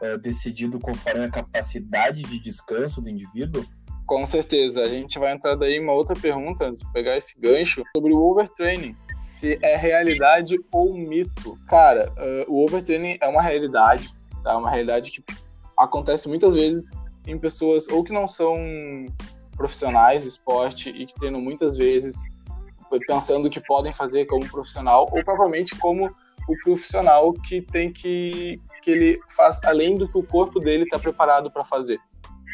é, 0.00 0.18
decidido 0.18 0.78
conforme 0.78 1.24
a 1.24 1.30
capacidade 1.30 2.22
de 2.22 2.38
descanso 2.38 3.00
do 3.00 3.08
indivíduo? 3.08 3.64
Com 4.06 4.26
certeza. 4.26 4.82
A 4.82 4.88
gente 4.88 5.18
vai 5.18 5.32
entrar 5.32 5.54
daí 5.54 5.78
uma 5.78 5.92
outra 5.92 6.14
pergunta, 6.16 6.66
antes 6.66 6.80
de 6.80 6.92
pegar 6.92 7.16
esse 7.16 7.40
gancho, 7.40 7.82
sobre 7.96 8.12
o 8.12 8.18
overtraining. 8.18 8.96
Se 9.14 9.58
é 9.62 9.76
realidade 9.76 10.58
ou 10.72 10.94
mito. 10.94 11.58
Cara, 11.68 12.12
uh, 12.18 12.52
o 12.52 12.64
overtraining 12.64 13.16
é 13.20 13.28
uma 13.28 13.40
realidade, 13.40 14.10
tá? 14.42 14.56
Uma 14.56 14.70
realidade 14.70 15.12
que 15.12 15.24
acontece 15.78 16.28
muitas 16.28 16.54
vezes 16.54 16.92
em 17.26 17.38
pessoas 17.38 17.88
ou 17.88 18.02
que 18.02 18.12
não 18.12 18.26
são 18.26 18.56
profissionais 19.56 20.22
do 20.22 20.28
esporte 20.28 20.90
e 20.90 21.06
que 21.06 21.14
treinam 21.14 21.40
muitas 21.40 21.76
vezes 21.76 22.36
pensando 23.06 23.48
que 23.48 23.60
podem 23.60 23.92
fazer 23.92 24.26
como 24.26 24.46
profissional 24.48 25.08
ou 25.10 25.24
provavelmente 25.24 25.76
como 25.78 26.14
o 26.48 26.56
profissional 26.62 27.32
que 27.32 27.62
tem 27.62 27.92
que 27.92 28.60
que 28.82 28.90
ele 28.90 29.20
faz 29.28 29.62
além 29.64 29.96
do 29.96 30.08
que 30.08 30.18
o 30.18 30.26
corpo 30.26 30.58
dele 30.58 30.82
está 30.82 30.98
preparado 30.98 31.50
para 31.52 31.64
fazer. 31.64 32.00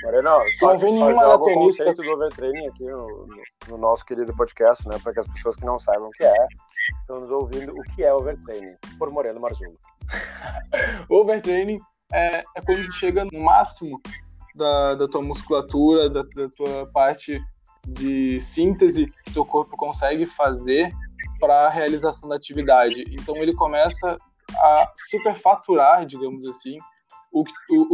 Moreno, 0.04 0.30
só, 0.58 0.68
não 0.68 0.78
vem 0.78 0.92
nenhuma 0.92 1.26
latenista 1.26 1.92
do 1.92 2.02
overtraining 2.12 2.68
aqui 2.68 2.84
no, 2.84 3.26
no, 3.26 3.42
no, 3.68 3.78
nosso 3.78 4.04
querido 4.04 4.32
podcast, 4.36 4.86
né, 4.86 4.96
para 5.02 5.12
que 5.12 5.18
as 5.18 5.26
pessoas 5.26 5.56
que 5.56 5.64
não 5.64 5.78
saibam 5.78 6.06
o 6.06 6.10
que 6.10 6.24
é 6.24 6.46
estão 7.00 7.20
nos 7.20 7.30
ouvindo 7.30 7.72
o 7.72 7.82
que 7.94 8.04
é 8.04 8.14
overtraining 8.14 8.76
por 8.98 9.10
Moreno 9.10 9.40
Marzullo. 9.40 9.76
o 11.08 11.16
overtraining 11.16 11.80
é, 12.12 12.44
é 12.56 12.60
quando 12.64 12.92
chega 12.92 13.24
no 13.24 13.40
máximo 13.40 14.00
da, 14.58 14.96
da 14.96 15.08
tua 15.08 15.22
musculatura, 15.22 16.10
da, 16.10 16.22
da 16.22 16.48
tua 16.50 16.86
parte 16.92 17.40
de 17.86 18.38
síntese 18.40 19.10
que 19.24 19.32
teu 19.32 19.44
corpo 19.44 19.76
consegue 19.76 20.26
fazer 20.26 20.92
para 21.40 21.66
a 21.66 21.70
realização 21.70 22.28
da 22.28 22.36
atividade. 22.36 23.04
Então 23.10 23.36
ele 23.36 23.54
começa 23.54 24.18
a 24.56 24.92
superfaturar, 24.96 26.04
digamos 26.04 26.46
assim, 26.46 26.78
o, 27.32 27.44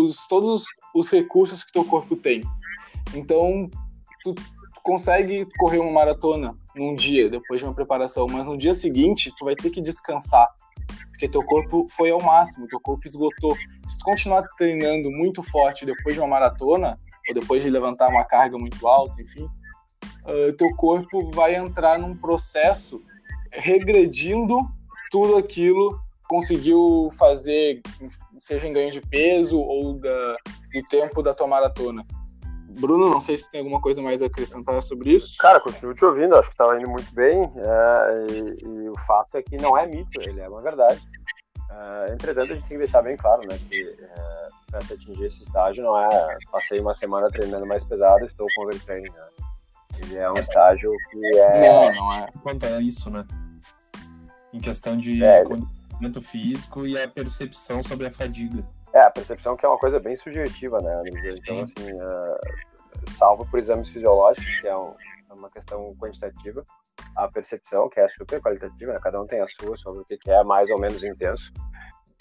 os, 0.02 0.26
todos 0.26 0.64
os 0.94 1.10
recursos 1.10 1.62
que 1.62 1.72
teu 1.72 1.84
corpo 1.84 2.16
tem. 2.16 2.40
Então 3.14 3.70
tu 4.22 4.34
consegue 4.82 5.46
correr 5.58 5.78
uma 5.78 5.92
maratona 5.92 6.56
num 6.74 6.94
dia 6.94 7.28
depois 7.28 7.60
de 7.60 7.66
uma 7.66 7.74
preparação, 7.74 8.26
mas 8.26 8.46
no 8.46 8.56
dia 8.56 8.74
seguinte 8.74 9.32
tu 9.36 9.44
vai 9.44 9.54
ter 9.54 9.70
que 9.70 9.80
descansar 9.80 10.48
porque 11.10 11.28
teu 11.28 11.42
corpo 11.42 11.86
foi 11.90 12.10
ao 12.10 12.22
máximo, 12.22 12.68
teu 12.68 12.80
corpo 12.80 13.02
esgotou. 13.06 13.56
Se 13.86 13.98
tu 13.98 14.04
continuar 14.04 14.42
treinando 14.56 15.10
muito 15.10 15.42
forte 15.42 15.86
depois 15.86 16.14
de 16.14 16.20
uma 16.20 16.28
maratona, 16.28 16.98
ou 17.28 17.34
depois 17.34 17.62
de 17.62 17.70
levantar 17.70 18.08
uma 18.08 18.24
carga 18.24 18.58
muito 18.58 18.86
alta, 18.86 19.20
enfim, 19.20 19.44
uh, 20.24 20.52
teu 20.56 20.74
corpo 20.76 21.30
vai 21.32 21.54
entrar 21.54 21.98
num 21.98 22.16
processo 22.16 23.02
regredindo 23.52 24.58
tudo 25.10 25.36
aquilo 25.36 26.02
conseguiu 26.26 27.10
fazer, 27.18 27.80
seja 28.38 28.66
em 28.66 28.72
ganho 28.72 28.90
de 28.90 29.00
peso 29.00 29.60
ou 29.60 29.94
da, 29.94 30.36
do 30.72 30.82
tempo 30.88 31.22
da 31.22 31.34
tua 31.34 31.46
maratona. 31.46 32.04
Bruno, 32.74 33.08
não 33.08 33.20
sei 33.20 33.38
se 33.38 33.50
tem 33.50 33.60
alguma 33.60 33.80
coisa 33.80 34.02
mais 34.02 34.22
a 34.22 34.26
acrescentar 34.26 34.80
sobre 34.82 35.14
isso. 35.14 35.36
Cara, 35.38 35.60
continuo 35.60 35.94
te 35.94 36.04
ouvindo, 36.04 36.36
acho 36.36 36.48
que 36.48 36.54
estava 36.54 36.78
indo 36.78 36.88
muito 36.88 37.12
bem. 37.14 37.42
É, 37.42 38.26
e, 38.30 38.64
e, 38.64 38.88
o 38.88 38.98
fato 39.06 39.36
é 39.36 39.42
que 39.42 39.56
não 39.56 39.76
é 39.76 39.86
mito, 39.86 40.20
ele 40.20 40.40
é 40.40 40.48
uma 40.48 40.62
verdade. 40.62 41.00
É, 41.70 42.12
entretanto, 42.12 42.52
a 42.52 42.54
gente 42.54 42.68
tem 42.68 42.76
que 42.76 42.84
deixar 42.84 43.02
bem 43.02 43.16
claro, 43.16 43.42
né, 43.46 43.58
que 43.68 43.96
é, 44.00 44.48
para 44.70 44.80
se 44.82 44.94
atingir 44.94 45.24
esse 45.24 45.42
estágio 45.42 45.82
não 45.82 45.98
é 45.98 46.36
passei 46.50 46.80
uma 46.80 46.94
semana 46.94 47.28
treinando 47.30 47.66
mais 47.66 47.84
pesado, 47.84 48.24
estou 48.24 48.46
com 48.54 48.64
overtraining, 48.64 49.10
né? 49.10 49.28
Ele 49.98 50.16
é 50.16 50.30
um 50.30 50.36
estágio 50.36 50.90
que 51.10 51.36
é. 51.36 51.60
Não, 51.60 51.94
não 51.94 52.12
é. 52.12 52.26
Quanto 52.42 52.66
é 52.66 52.80
isso, 52.82 53.08
né? 53.10 53.24
em 54.54 54.60
questão 54.60 54.96
de 54.96 55.22
é, 55.22 55.42
condicionamento 55.42 56.22
físico 56.22 56.86
e 56.86 56.96
a 56.96 57.08
percepção 57.08 57.82
sobre 57.82 58.06
a 58.06 58.12
fadiga. 58.12 58.64
É, 58.94 59.00
a 59.00 59.10
percepção 59.10 59.56
que 59.56 59.66
é 59.66 59.68
uma 59.68 59.78
coisa 59.78 59.98
bem 59.98 60.14
subjetiva, 60.14 60.80
né? 60.80 61.02
Então, 61.36 61.60
assim, 61.60 61.92
uh, 61.94 63.10
salvo 63.10 63.44
por 63.50 63.58
exames 63.58 63.88
fisiológicos, 63.88 64.60
que 64.60 64.68
é, 64.68 64.76
um, 64.76 64.94
é, 65.30 65.34
uma 65.34 65.50
questão 65.50 65.92
quantitativa, 65.96 66.64
a 67.16 67.26
percepção, 67.26 67.88
que 67.88 67.98
é 67.98 68.06
super 68.06 68.40
qualitativa, 68.40 68.92
né? 68.92 68.98
cada 69.02 69.20
um 69.20 69.26
tem 69.26 69.40
a 69.40 69.48
sua 69.48 69.76
sobre 69.76 70.02
o 70.02 70.04
que 70.04 70.30
é 70.30 70.44
mais 70.44 70.70
ou 70.70 70.78
menos 70.78 71.02
intenso, 71.02 71.52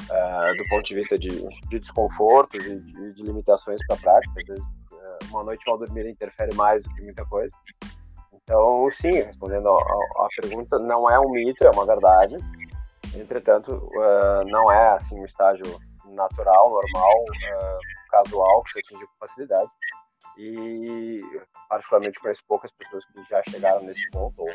uh, 0.10 0.58
do 0.58 0.68
ponto 0.68 0.84
de 0.84 0.96
vista 0.96 1.18
de, 1.18 1.30
de 1.70 1.80
desconfortos 1.80 2.66
e 2.66 2.80
de, 2.80 3.14
de 3.14 3.22
limitações 3.22 3.80
para 3.86 3.96
a 3.96 4.00
prática. 4.00 4.34
Às 4.40 4.48
vezes, 4.48 4.64
uh, 4.64 5.28
uma 5.30 5.44
noite 5.44 5.64
mal 5.68 5.78
dormir 5.78 6.10
interfere 6.10 6.56
mais 6.56 6.84
do 6.84 6.90
que 6.96 7.04
muita 7.04 7.24
coisa. 7.26 7.56
Então, 8.34 8.90
sim, 8.90 9.12
respondendo 9.12 9.70
à 9.70 10.28
pergunta, 10.42 10.80
não 10.80 11.08
é 11.08 11.20
um 11.20 11.30
mito, 11.30 11.64
é 11.64 11.70
uma 11.70 11.86
verdade. 11.86 12.36
Entretanto, 13.16 13.90
não 14.48 14.72
é 14.72 14.90
assim 14.96 15.16
um 15.16 15.24
estágio 15.24 15.64
natural, 16.14 16.70
normal, 16.70 17.24
uh, 17.24 17.80
casual, 18.10 18.64
que 18.64 18.72
se 18.72 18.80
atinge 18.80 19.06
com 19.06 19.28
facilidade. 19.28 19.70
E, 20.38 21.22
particularmente, 21.70 22.20
conheço 22.20 22.42
poucas 22.48 22.72
pessoas 22.72 23.06
que 23.06 23.24
já 23.30 23.42
chegaram 23.50 23.84
nesse 23.84 24.10
ponto 24.10 24.40
ou 24.40 24.48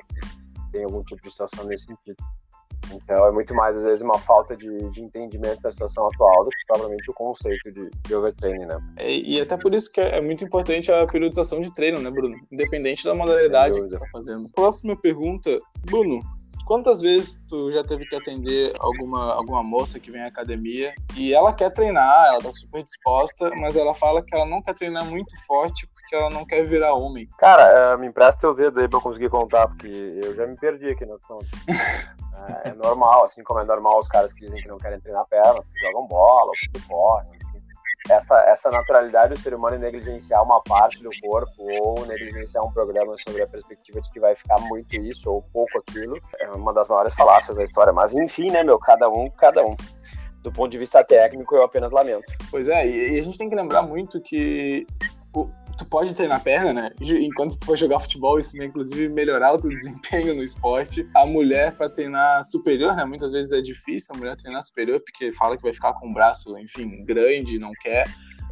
têm 0.73 0.85
algum 0.85 1.03
tipo 1.05 1.23
de 1.23 1.31
situação 1.31 1.65
nesse 1.65 1.85
sentido. 1.85 2.17
Então, 2.93 3.27
é 3.27 3.31
muito 3.31 3.55
mais, 3.55 3.77
às 3.77 3.85
vezes, 3.85 4.03
uma 4.03 4.19
falta 4.19 4.57
de, 4.57 4.91
de 4.91 5.03
entendimento 5.03 5.61
da 5.61 5.71
situação 5.71 6.07
atual 6.07 6.45
do 6.45 6.51
que 6.51 6.67
provavelmente 6.67 7.11
o 7.11 7.15
conceito 7.15 7.71
de, 7.71 7.91
de 8.07 8.15
overtraining, 8.15 8.65
né? 8.65 8.79
E, 9.03 9.37
e, 9.37 9.41
até 9.41 9.57
por 9.57 9.75
isso 9.75 9.93
que 9.93 10.01
é 10.01 10.21
muito 10.21 10.45
importante 10.45 10.91
a 10.91 11.07
periodização 11.07 11.61
de 11.61 11.73
treino, 11.75 12.01
né, 12.01 12.11
Bruno? 12.11 12.37
Independente 12.51 13.05
da 13.05 13.15
modalidade 13.15 13.75
que 13.75 13.89
você 13.89 13.97
está 13.97 14.07
fazendo. 14.11 14.49
Próxima 14.55 14.97
pergunta, 14.97 15.51
Bruno, 15.81 16.21
quantas 16.69 17.01
vezes 17.01 17.43
tu 17.49 17.73
já 17.73 17.83
teve 17.83 18.05
que 18.05 18.15
atender 18.15 18.75
alguma, 18.79 19.33
alguma 19.33 19.63
moça 19.63 19.99
que 19.99 20.11
vem 20.11 20.21
à 20.21 20.27
academia 20.27 20.95
e 21.17 21.33
ela 21.33 21.51
quer 21.51 21.71
treinar, 21.71 22.27
ela 22.27 22.43
tá 22.43 22.53
super 22.53 22.83
disposta, 22.83 23.51
mas 23.57 23.75
ela 23.75 23.95
fala 23.95 24.23
que 24.23 24.37
ela 24.37 24.45
não 24.45 24.61
quer 24.61 24.75
treinar 24.75 25.03
muito 25.07 25.35
forte 25.47 25.87
porque 25.87 26.15
ela 26.15 26.29
não 26.29 26.45
quer 26.45 26.63
virar 26.65 26.93
homem? 26.93 27.27
Cara, 27.39 27.97
uh, 27.97 27.99
me 27.99 28.07
empresta 28.07 28.43
teus 28.43 28.57
dedos 28.57 28.79
aí 28.79 28.87
pra 28.87 28.99
eu 28.99 29.03
conseguir 29.03 29.31
contar, 29.31 29.67
porque 29.67 29.89
eu 30.23 30.35
já 30.37 30.47
me 30.47 30.57
perdi 30.57 30.89
aqui 30.89 31.07
na 31.07 31.15
noção. 31.15 31.39
é, 32.65 32.69
é 32.69 32.75
normal, 32.75 33.25
assim 33.25 33.43
como 33.43 33.61
é 33.61 33.65
normal 33.65 33.99
os 33.99 34.09
caras 34.09 34.35
que 34.35 34.41
dizem 34.41 34.63
que 34.63 34.69
não 34.69 34.77
querem 34.77 35.01
treinar 35.01 35.25
perna, 35.25 35.65
jogam 35.81 36.07
bola, 36.07 36.53
correm, 36.87 37.38
essa, 38.11 38.39
essa 38.43 38.71
naturalidade 38.71 39.35
do 39.35 39.41
ser 39.41 39.55
humano 39.55 39.77
em 39.77 39.81
negligenciar 39.81 40.43
uma 40.43 40.63
parte 40.63 41.03
do 41.03 41.11
corpo 41.21 41.53
ou 41.59 42.07
negligenciar 42.07 42.65
um 42.65 42.73
programa 42.73 43.15
sobre 43.27 43.43
a 43.43 43.47
perspectiva 43.47 44.01
de 44.01 44.11
que 44.11 44.21
vai 44.21 44.35
ficar 44.35 44.59
muito 44.61 44.95
isso 44.97 45.31
ou 45.31 45.43
pouco 45.53 45.79
aquilo 45.79 46.19
é 46.41 46.49
uma 46.51 46.73
das 46.73 46.89
maiores 46.89 47.15
falácias 47.15 47.57
da 47.57 47.65
história. 47.65 47.93
Mas 47.93 48.15
enfim, 48.15 48.51
né, 48.51 48.63
meu? 48.63 48.79
Cada 48.79 49.09
um, 49.09 49.31
cada 49.31 49.65
um. 49.65 49.77
Do 50.43 50.53
ponto 50.53 50.71
de 50.71 50.79
vista 50.79 51.03
técnico, 51.03 51.57
eu 51.57 51.65
apenas 51.65 51.91
lamento. 51.91 52.33
Pois 52.51 52.69
é, 52.69 52.87
e 52.87 53.19
a 53.19 53.23
gente 53.23 53.37
tem 53.37 53.51
que 53.51 53.57
lembrar 53.57 53.83
muito 53.83 54.21
que 54.21 54.87
tu 55.79 55.87
pode 55.87 56.15
treinar 56.15 56.43
perna, 56.43 56.73
né? 56.73 56.91
Enquanto 57.01 57.59
tu 57.59 57.65
for 57.65 57.77
jogar 57.77 58.01
futebol, 58.01 58.39
isso 58.39 58.57
vai 58.57 58.67
inclusive 58.67 59.09
melhorar 59.09 59.55
o 59.55 59.61
teu 59.61 59.71
desempenho 59.75 60.35
no 60.35 60.43
esporte. 60.43 61.09
A 61.15 61.25
mulher 61.25 61.77
para 61.77 61.89
treinar 61.89 62.45
superior, 62.45 62.95
né? 62.97 63.05
Muitas 63.05 63.31
vezes 63.31 63.53
é 63.53 63.61
difícil 63.61 64.15
a 64.15 64.19
mulher 64.19 64.37
treinar 64.37 64.63
superior 64.63 65.01
porque 65.01 65.33
fala 65.33 65.57
que 65.57 65.63
vai 65.63 65.73
ficar 65.73 65.95
com 65.95 66.11
o 66.11 66.13
braço, 66.13 66.59
enfim, 66.59 67.05
grande, 67.05 67.59
não 67.59 67.71
quer. 67.81 68.07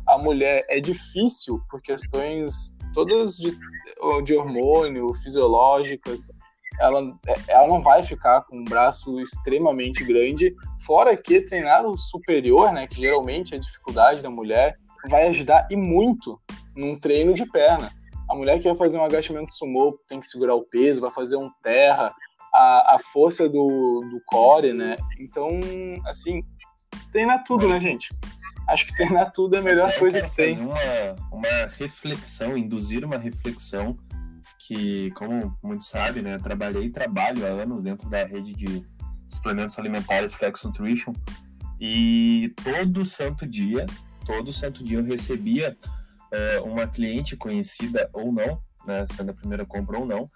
A 0.06 0.16
mulher 0.16 0.64
é 0.68 0.80
difícil 0.80 1.60
por 1.68 1.82
questões 1.82 2.78
todas 2.94 3.36
de, 3.36 3.58
de 4.24 4.34
hormônio, 4.34 5.12
fisiológicas. 5.14 6.28
Ela, 6.78 7.02
ela 7.48 7.66
não 7.66 7.82
vai 7.82 8.04
ficar 8.04 8.42
com 8.42 8.58
um 8.58 8.64
braço 8.64 9.18
extremamente 9.20 10.04
grande, 10.04 10.54
fora 10.84 11.16
que 11.16 11.40
treinar 11.40 11.84
o 11.84 11.96
superior, 11.96 12.72
né, 12.72 12.86
que 12.86 13.00
geralmente 13.00 13.54
é 13.54 13.56
a 13.56 13.60
dificuldade 13.60 14.22
da 14.22 14.30
mulher, 14.30 14.74
vai 15.08 15.26
ajudar 15.28 15.66
e 15.70 15.76
muito 15.76 16.40
num 16.74 16.98
treino 16.98 17.32
de 17.32 17.46
perna. 17.46 17.90
A 18.28 18.34
mulher 18.34 18.58
que 18.58 18.68
vai 18.68 18.76
fazer 18.76 18.98
um 18.98 19.04
agachamento 19.04 19.52
sumô 19.52 19.98
tem 20.08 20.20
que 20.20 20.26
segurar 20.26 20.54
o 20.54 20.64
peso, 20.64 21.00
vai 21.00 21.10
fazer 21.10 21.36
um 21.36 21.50
terra, 21.62 22.12
a, 22.52 22.96
a 22.96 22.98
força 22.98 23.48
do, 23.48 24.00
do 24.10 24.20
core, 24.26 24.72
né? 24.72 24.96
Então, 25.20 25.48
assim, 26.06 26.42
treinar 27.12 27.44
tudo, 27.44 27.68
né, 27.68 27.78
gente? 27.80 28.08
Acho 28.68 28.86
que 28.86 28.96
treinar 28.96 29.30
tudo 29.32 29.56
é 29.56 29.60
a 29.60 29.62
melhor 29.62 29.90
é, 29.90 29.98
coisa 29.98 30.20
que 30.20 30.34
tem. 30.34 30.58
Uma, 30.58 30.74
uma 31.30 31.66
reflexão, 31.78 32.56
induzir 32.56 33.04
uma 33.04 33.16
reflexão 33.16 33.94
que, 34.58 35.12
como 35.12 35.56
muitos 35.62 35.88
sabem, 35.88 36.22
né, 36.22 36.38
trabalhei 36.38 36.86
e 36.86 36.90
trabalho 36.90 37.46
há 37.46 37.62
anos 37.62 37.84
dentro 37.84 38.08
da 38.08 38.24
rede 38.24 38.52
de 38.54 38.84
suplementos 39.28 39.78
alimentares 39.78 40.34
Flex 40.34 40.64
Nutrition 40.64 41.12
e 41.80 42.52
todo 42.64 43.04
santo 43.04 43.46
dia, 43.46 43.86
todo 44.26 44.52
santo 44.52 44.84
dia 44.84 44.98
eu 44.98 45.04
recebia 45.04 45.76
é, 46.32 46.60
uma 46.60 46.86
cliente 46.86 47.36
conhecida 47.36 48.10
ou 48.12 48.32
não, 48.32 48.60
né, 48.86 49.04
sendo 49.14 49.30
a 49.30 49.34
primeira 49.34 49.64
compra 49.64 49.98
ou 49.98 50.04
não, 50.04 50.26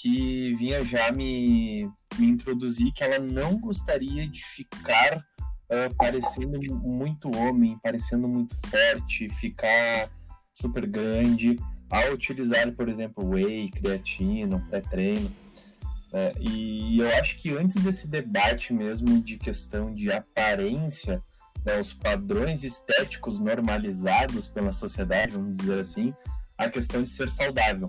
que 0.00 0.54
vinha 0.56 0.80
já 0.82 1.10
me, 1.10 1.90
me 2.18 2.26
introduzir 2.26 2.92
que 2.92 3.02
ela 3.02 3.18
não 3.18 3.58
gostaria 3.58 4.28
de 4.28 4.44
ficar 4.44 5.16
uh, 5.16 5.94
parecendo 5.96 6.60
muito 6.76 7.34
homem, 7.34 7.78
parecendo 7.82 8.28
muito 8.28 8.54
forte, 8.68 9.28
ficar 9.30 10.10
super 10.52 10.86
grande 10.86 11.56
ao 11.88 12.12
utilizar, 12.12 12.70
por 12.72 12.88
exemplo, 12.88 13.26
whey, 13.26 13.70
creatina, 13.70 14.58
pré-treino. 14.68 15.30
É, 16.12 16.32
e 16.40 16.98
eu 16.98 17.08
acho 17.16 17.36
que 17.36 17.50
antes 17.56 17.82
desse 17.82 18.06
debate 18.06 18.72
mesmo 18.72 19.20
de 19.22 19.36
questão 19.36 19.94
de 19.94 20.10
aparência, 20.10 21.22
né, 21.66 21.80
os 21.80 21.92
padrões 21.92 22.62
estéticos 22.62 23.40
normalizados 23.40 24.46
pela 24.46 24.70
sociedade, 24.70 25.32
vamos 25.32 25.58
dizer 25.58 25.80
assim, 25.80 26.14
a 26.56 26.70
questão 26.70 27.02
de 27.02 27.08
ser 27.10 27.28
saudável, 27.28 27.88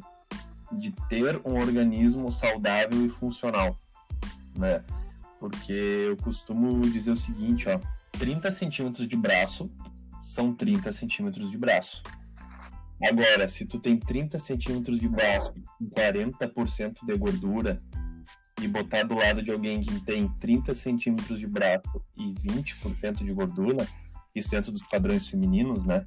de 0.72 0.92
ter 1.08 1.40
um 1.46 1.56
organismo 1.56 2.32
saudável 2.32 3.06
e 3.06 3.10
funcional, 3.10 3.80
né? 4.58 4.84
Porque 5.40 5.72
eu 5.72 6.18
costumo 6.18 6.82
dizer 6.82 7.12
o 7.12 7.16
seguinte, 7.16 7.70
ó, 7.70 7.80
30 8.14 8.50
centímetros 8.50 9.08
de 9.08 9.16
braço 9.16 9.70
são 10.24 10.54
30 10.54 10.92
centímetros 10.92 11.52
de 11.52 11.58
braço. 11.58 12.02
Agora, 13.02 13.48
se 13.48 13.64
tu 13.68 13.80
tem 13.80 14.00
30 14.00 14.40
centímetros 14.40 15.00
de 15.00 15.08
braço 15.08 15.54
com 15.54 15.86
40% 15.86 17.06
de 17.06 17.16
gordura, 17.16 17.78
e 18.62 18.68
botar 18.68 19.04
do 19.04 19.16
lado 19.16 19.42
de 19.42 19.52
alguém 19.52 19.82
que 19.82 20.00
tem 20.02 20.28
30 20.40 20.74
centímetros 20.74 21.40
de 21.40 21.48
braço 21.48 22.04
e 22.16 22.34
20% 22.34 23.24
de 23.24 23.34
gordura, 23.34 23.88
isso 24.34 24.52
dentro 24.52 24.72
dos 24.72 24.82
padrões 24.84 25.30
femininos, 25.30 25.86
né? 25.86 26.06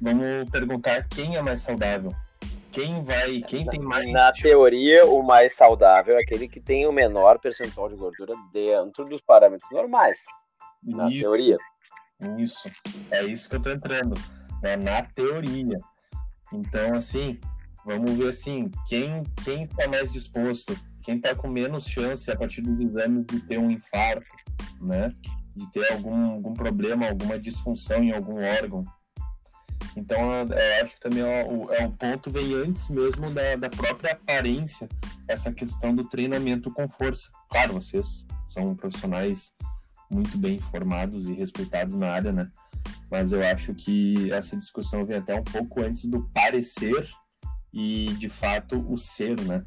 Vamos 0.00 0.48
perguntar 0.50 1.08
quem 1.08 1.36
é 1.36 1.42
mais 1.42 1.60
saudável. 1.60 2.12
Quem 2.70 3.02
vai, 3.02 3.40
quem 3.40 3.66
tem 3.66 3.80
mais. 3.80 4.10
Na 4.12 4.30
teoria, 4.32 5.06
o 5.06 5.22
mais 5.22 5.54
saudável 5.54 6.16
é 6.16 6.22
aquele 6.22 6.46
que 6.46 6.60
tem 6.60 6.86
o 6.86 6.92
menor 6.92 7.38
percentual 7.38 7.88
de 7.88 7.96
gordura 7.96 8.34
dentro 8.52 9.04
dos 9.06 9.20
parâmetros 9.20 9.70
normais. 9.70 10.22
Na 10.82 11.08
isso, 11.08 11.20
teoria. 11.20 11.56
Isso. 12.36 12.70
É 13.10 13.24
isso 13.24 13.48
que 13.48 13.56
eu 13.56 13.62
tô 13.62 13.70
entrando. 13.70 14.14
Né? 14.62 14.76
Na 14.76 15.02
teoria. 15.02 15.80
Então, 16.52 16.94
assim, 16.94 17.40
vamos 17.84 18.12
ver 18.12 18.28
assim, 18.28 18.70
quem, 18.86 19.22
quem 19.44 19.62
está 19.62 19.88
mais 19.88 20.12
disposto 20.12 20.76
quem 21.02 21.16
está 21.16 21.34
com 21.34 21.48
menos 21.48 21.86
chance 21.86 22.30
a 22.30 22.36
partir 22.36 22.62
dos 22.62 22.80
exames 22.80 23.24
de 23.26 23.40
ter 23.40 23.58
um 23.58 23.70
infarto, 23.70 24.26
né? 24.80 25.10
De 25.54 25.70
ter 25.72 25.92
algum, 25.92 26.32
algum 26.32 26.54
problema, 26.54 27.08
alguma 27.08 27.38
disfunção 27.38 28.02
em 28.02 28.12
algum 28.12 28.42
órgão. 28.44 28.84
Então, 29.96 30.32
eu 30.32 30.82
acho 30.82 30.94
que 30.94 31.00
também 31.00 31.22
é 31.22 31.44
o, 31.44 31.72
é 31.72 31.84
o 31.84 31.90
ponto 31.90 32.30
vem 32.30 32.54
antes 32.54 32.88
mesmo 32.88 33.32
da, 33.32 33.56
da 33.56 33.68
própria 33.68 34.12
aparência, 34.12 34.88
essa 35.26 35.52
questão 35.52 35.94
do 35.94 36.04
treinamento 36.04 36.70
com 36.70 36.88
força. 36.88 37.28
Claro, 37.50 37.74
vocês 37.74 38.24
são 38.48 38.74
profissionais 38.76 39.52
muito 40.10 40.38
bem 40.38 40.56
informados 40.56 41.26
e 41.26 41.32
respeitados 41.32 41.94
na 41.94 42.10
área, 42.10 42.32
né? 42.32 42.50
Mas 43.10 43.32
eu 43.32 43.44
acho 43.44 43.74
que 43.74 44.30
essa 44.32 44.56
discussão 44.56 45.04
vem 45.04 45.16
até 45.16 45.34
um 45.34 45.42
pouco 45.44 45.82
antes 45.82 46.04
do 46.04 46.28
parecer 46.30 47.08
e, 47.72 48.06
de 48.14 48.28
fato, 48.28 48.84
o 48.88 48.96
ser, 48.96 49.38
né? 49.40 49.64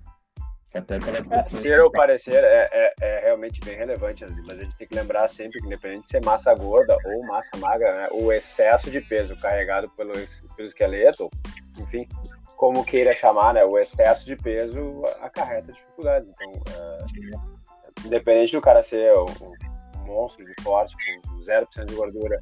Até 0.74 1.00
pelas 1.00 1.30
é, 1.30 1.44
Ser 1.44 1.82
ou 1.82 1.92
parecer 1.92 2.44
é, 2.44 2.70
é, 2.72 2.94
é, 3.02 3.20
realmente 3.26 3.60
bem 3.60 3.76
relevante, 3.76 4.26
mas 4.48 4.58
a 4.58 4.64
gente 4.64 4.78
tem 4.78 4.88
que 4.88 4.96
lembrar 4.96 5.28
sempre 5.28 5.60
que, 5.60 5.66
independente 5.66 6.04
de 6.04 6.08
ser 6.08 6.24
massa 6.24 6.54
gorda 6.56 6.96
ou 7.06 7.26
massa 7.26 7.58
magra, 7.58 7.94
né, 7.94 8.08
o 8.12 8.32
excesso 8.32 8.90
de 8.90 9.02
peso 9.02 9.36
carregado 9.36 9.90
pelo, 9.90 10.14
pelo 10.56 10.68
esqueleto, 10.68 11.30
enfim, 11.78 12.08
como 12.56 12.86
queira 12.86 13.14
chamar, 13.14 13.54
né, 13.54 13.66
o 13.66 13.78
excesso 13.78 14.26
de 14.26 14.38
peso 14.38 15.04
acarreta 15.20 15.74
dificuldades. 15.74 16.30
Então, 16.30 16.52
é, 16.74 18.08
independente 18.08 18.54
do 18.54 18.62
cara 18.62 18.82
ser 18.82 19.12
um, 19.14 19.54
um 20.00 20.06
monstro 20.06 20.46
de 20.46 20.54
forte, 20.64 20.96
com 20.96 21.40
0% 21.40 21.86
de 21.86 21.96
gordura, 21.96 22.40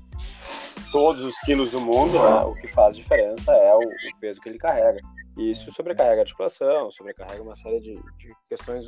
todos 0.91 1.23
os 1.23 1.35
quilos 1.39 1.71
do 1.71 1.81
mundo, 1.81 2.13
né, 2.13 2.41
o 2.43 2.53
que 2.53 2.67
faz 2.67 2.95
diferença 2.95 3.51
é 3.53 3.73
o, 3.73 3.79
o 3.79 4.19
peso 4.21 4.39
que 4.39 4.49
ele 4.49 4.59
carrega. 4.59 4.99
E 5.39 5.51
isso 5.51 5.71
sobrecarrega 5.71 6.21
a 6.21 6.23
articulação, 6.23 6.91
sobrecarrega 6.91 7.41
uma 7.41 7.55
série 7.55 7.79
de, 7.79 7.95
de 7.95 8.35
questões 8.49 8.85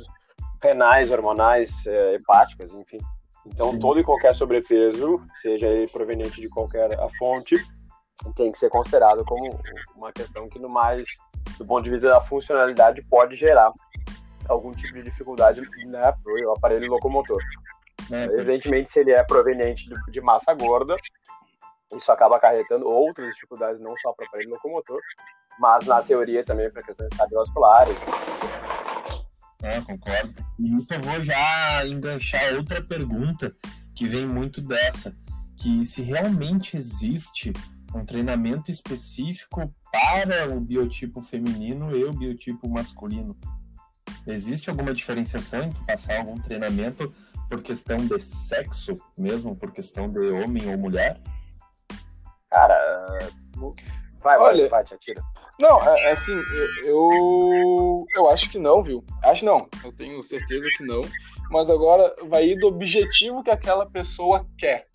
renais, 0.62 1.10
hormonais, 1.10 1.70
é, 1.86 2.14
hepáticas, 2.14 2.72
enfim. 2.72 2.98
Então, 3.46 3.72
Sim. 3.72 3.78
todo 3.78 3.98
e 3.98 4.04
qualquer 4.04 4.34
sobrepeso, 4.34 5.20
seja 5.40 5.66
ele 5.66 5.90
proveniente 5.90 6.42
de 6.42 6.50
qualquer 6.50 6.90
fonte, 7.18 7.56
tem 8.36 8.52
que 8.52 8.58
ser 8.58 8.68
considerado 8.68 9.24
como 9.24 9.58
uma 9.96 10.12
questão 10.12 10.46
que, 10.48 10.58
no 10.58 10.68
mais, 10.68 11.08
do 11.56 11.64
ponto 11.64 11.82
de 11.84 11.90
vista 11.90 12.08
da 12.08 12.20
funcionalidade, 12.20 13.02
pode 13.08 13.34
gerar 13.34 13.72
algum 14.46 14.72
tipo 14.72 14.92
de 14.92 15.04
dificuldade 15.04 15.62
né, 15.86 16.02
para 16.02 16.48
o 16.48 16.52
aparelho 16.52 16.90
locomotor. 16.90 17.38
É, 18.10 18.24
Evidentemente, 18.24 18.90
se 18.90 19.00
ele 19.00 19.12
é 19.12 19.24
proveniente 19.24 19.88
de 20.10 20.20
massa 20.20 20.52
gorda, 20.52 20.94
isso 21.96 22.10
acaba 22.10 22.36
acarretando 22.36 22.88
outras 22.88 23.34
dificuldades, 23.34 23.80
não 23.80 23.94
só 23.98 24.12
para 24.12 24.24
o 24.24 24.28
aparelho 24.28 24.50
locomotor, 24.50 25.00
mas 25.58 25.86
na 25.86 26.02
teoria 26.02 26.44
também 26.44 26.70
para 26.70 26.82
questões 26.82 27.08
cardiovasculares. 27.16 27.96
É, 29.62 29.80
concordo. 29.80 30.34
E 30.58 30.72
eu 30.72 31.00
vou 31.00 31.22
já 31.22 31.86
enganchar 31.86 32.54
outra 32.54 32.82
pergunta 32.82 33.54
que 33.94 34.06
vem 34.08 34.26
muito 34.26 34.60
dessa, 34.60 35.14
que 35.56 35.84
se 35.84 36.02
realmente 36.02 36.76
existe 36.76 37.52
um 37.94 38.04
treinamento 38.04 38.70
específico 38.70 39.72
para 39.92 40.48
o 40.48 40.60
biotipo 40.60 41.20
feminino 41.20 41.94
e 41.94 42.04
o 42.04 42.12
biotipo 42.12 42.68
masculino. 42.68 43.36
Existe 44.26 44.70
alguma 44.70 44.94
diferenciação 44.94 45.64
entre 45.64 45.84
passar 45.84 46.18
algum 46.18 46.38
treinamento 46.40 47.12
por 47.48 47.62
questão 47.62 47.96
de 47.96 48.18
sexo, 48.20 48.92
mesmo 49.16 49.54
por 49.54 49.72
questão 49.72 50.08
de 50.08 50.18
homem 50.30 50.70
ou 50.70 50.78
mulher? 50.78 51.20
Cara, 52.52 53.18
vai, 54.20 54.38
Olha, 54.38 54.68
vai, 54.68 54.84
vai, 54.84 54.94
atira. 54.94 55.22
Não, 55.58 55.82
é, 55.82 56.08
é, 56.08 56.10
assim, 56.10 56.38
eu, 56.84 58.04
eu 58.14 58.28
acho 58.28 58.50
que 58.50 58.58
não, 58.58 58.82
viu? 58.82 59.02
Acho 59.22 59.46
não, 59.46 59.66
eu 59.82 59.90
tenho 59.90 60.22
certeza 60.22 60.68
que 60.76 60.84
não. 60.84 61.00
Mas 61.50 61.70
agora 61.70 62.14
vai 62.28 62.48
ir 62.48 62.58
do 62.58 62.66
objetivo 62.66 63.42
que 63.42 63.50
aquela 63.50 63.86
pessoa 63.86 64.46
quer. 64.58 64.86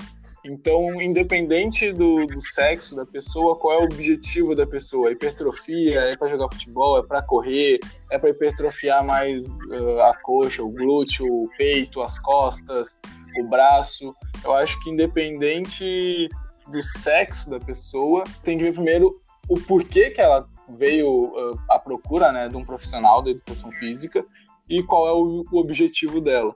Então, 0.45 1.01
independente 1.01 1.91
do, 1.91 2.27
do 2.27 2.41
sexo 2.41 2.95
da 2.95 3.05
pessoa, 3.05 3.57
qual 3.57 3.73
é 3.73 3.77
o 3.79 3.85
objetivo 3.85 4.55
da 4.55 4.67
pessoa? 4.67 5.11
Hipertrofia, 5.11 5.99
é 5.99 6.15
para 6.15 6.29
jogar 6.29 6.49
futebol, 6.49 6.99
é 6.99 7.05
para 7.05 7.23
correr, 7.23 7.79
é 8.11 8.19
para 8.19 8.29
hipertrofiar 8.29 9.03
mais 9.03 9.43
uh, 9.71 10.01
a 10.01 10.15
coxa, 10.21 10.63
o 10.63 10.69
glúteo, 10.69 11.25
o 11.25 11.49
peito, 11.57 12.01
as 12.03 12.19
costas, 12.19 12.99
o 13.39 13.49
braço. 13.49 14.13
Eu 14.43 14.53
acho 14.53 14.79
que 14.83 14.91
independente 14.91 16.29
do 16.67 16.81
sexo 16.81 17.49
da 17.49 17.59
pessoa, 17.59 18.23
tem 18.43 18.57
que 18.57 18.63
ver 18.63 18.73
primeiro 18.73 19.19
o 19.49 19.59
porquê 19.59 20.11
que 20.11 20.21
ela 20.21 20.47
veio 20.69 21.07
uh, 21.07 21.59
à 21.69 21.79
procura 21.79 22.31
né, 22.31 22.49
de 22.49 22.57
um 22.57 22.65
profissional 22.65 23.21
da 23.21 23.31
educação 23.31 23.71
física 23.71 24.25
e 24.69 24.83
qual 24.83 25.07
é 25.07 25.13
o, 25.13 25.45
o 25.51 25.59
objetivo 25.59 26.19
dela. 26.19 26.53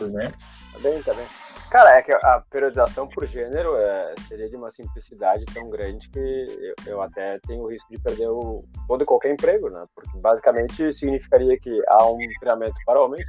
Né? 0.00 0.24
Tá 0.72 0.78
bem, 0.82 1.02
tá 1.02 1.14
bem. 1.14 1.24
Cara, 1.70 1.96
é 1.96 2.02
que 2.02 2.12
a 2.12 2.42
periodização 2.50 3.08
por 3.08 3.26
gênero 3.26 3.76
é, 3.76 4.14
seria 4.28 4.48
de 4.48 4.54
uma 4.54 4.70
simplicidade 4.70 5.44
tão 5.46 5.68
grande 5.68 6.08
que 6.08 6.18
eu, 6.18 6.74
eu, 6.86 7.02
até 7.02 7.38
tenho 7.46 7.62
o 7.62 7.68
risco 7.68 7.90
de 7.90 7.98
perder 8.00 8.28
o, 8.28 8.62
todo 8.86 9.02
e 9.02 9.06
qualquer 9.06 9.32
emprego, 9.32 9.68
né? 9.68 9.84
Porque 9.94 10.16
basicamente 10.18 10.92
significaria 10.92 11.58
que 11.58 11.82
há 11.88 12.06
um 12.08 12.18
treinamento 12.38 12.76
para 12.86 13.02
homens, 13.02 13.26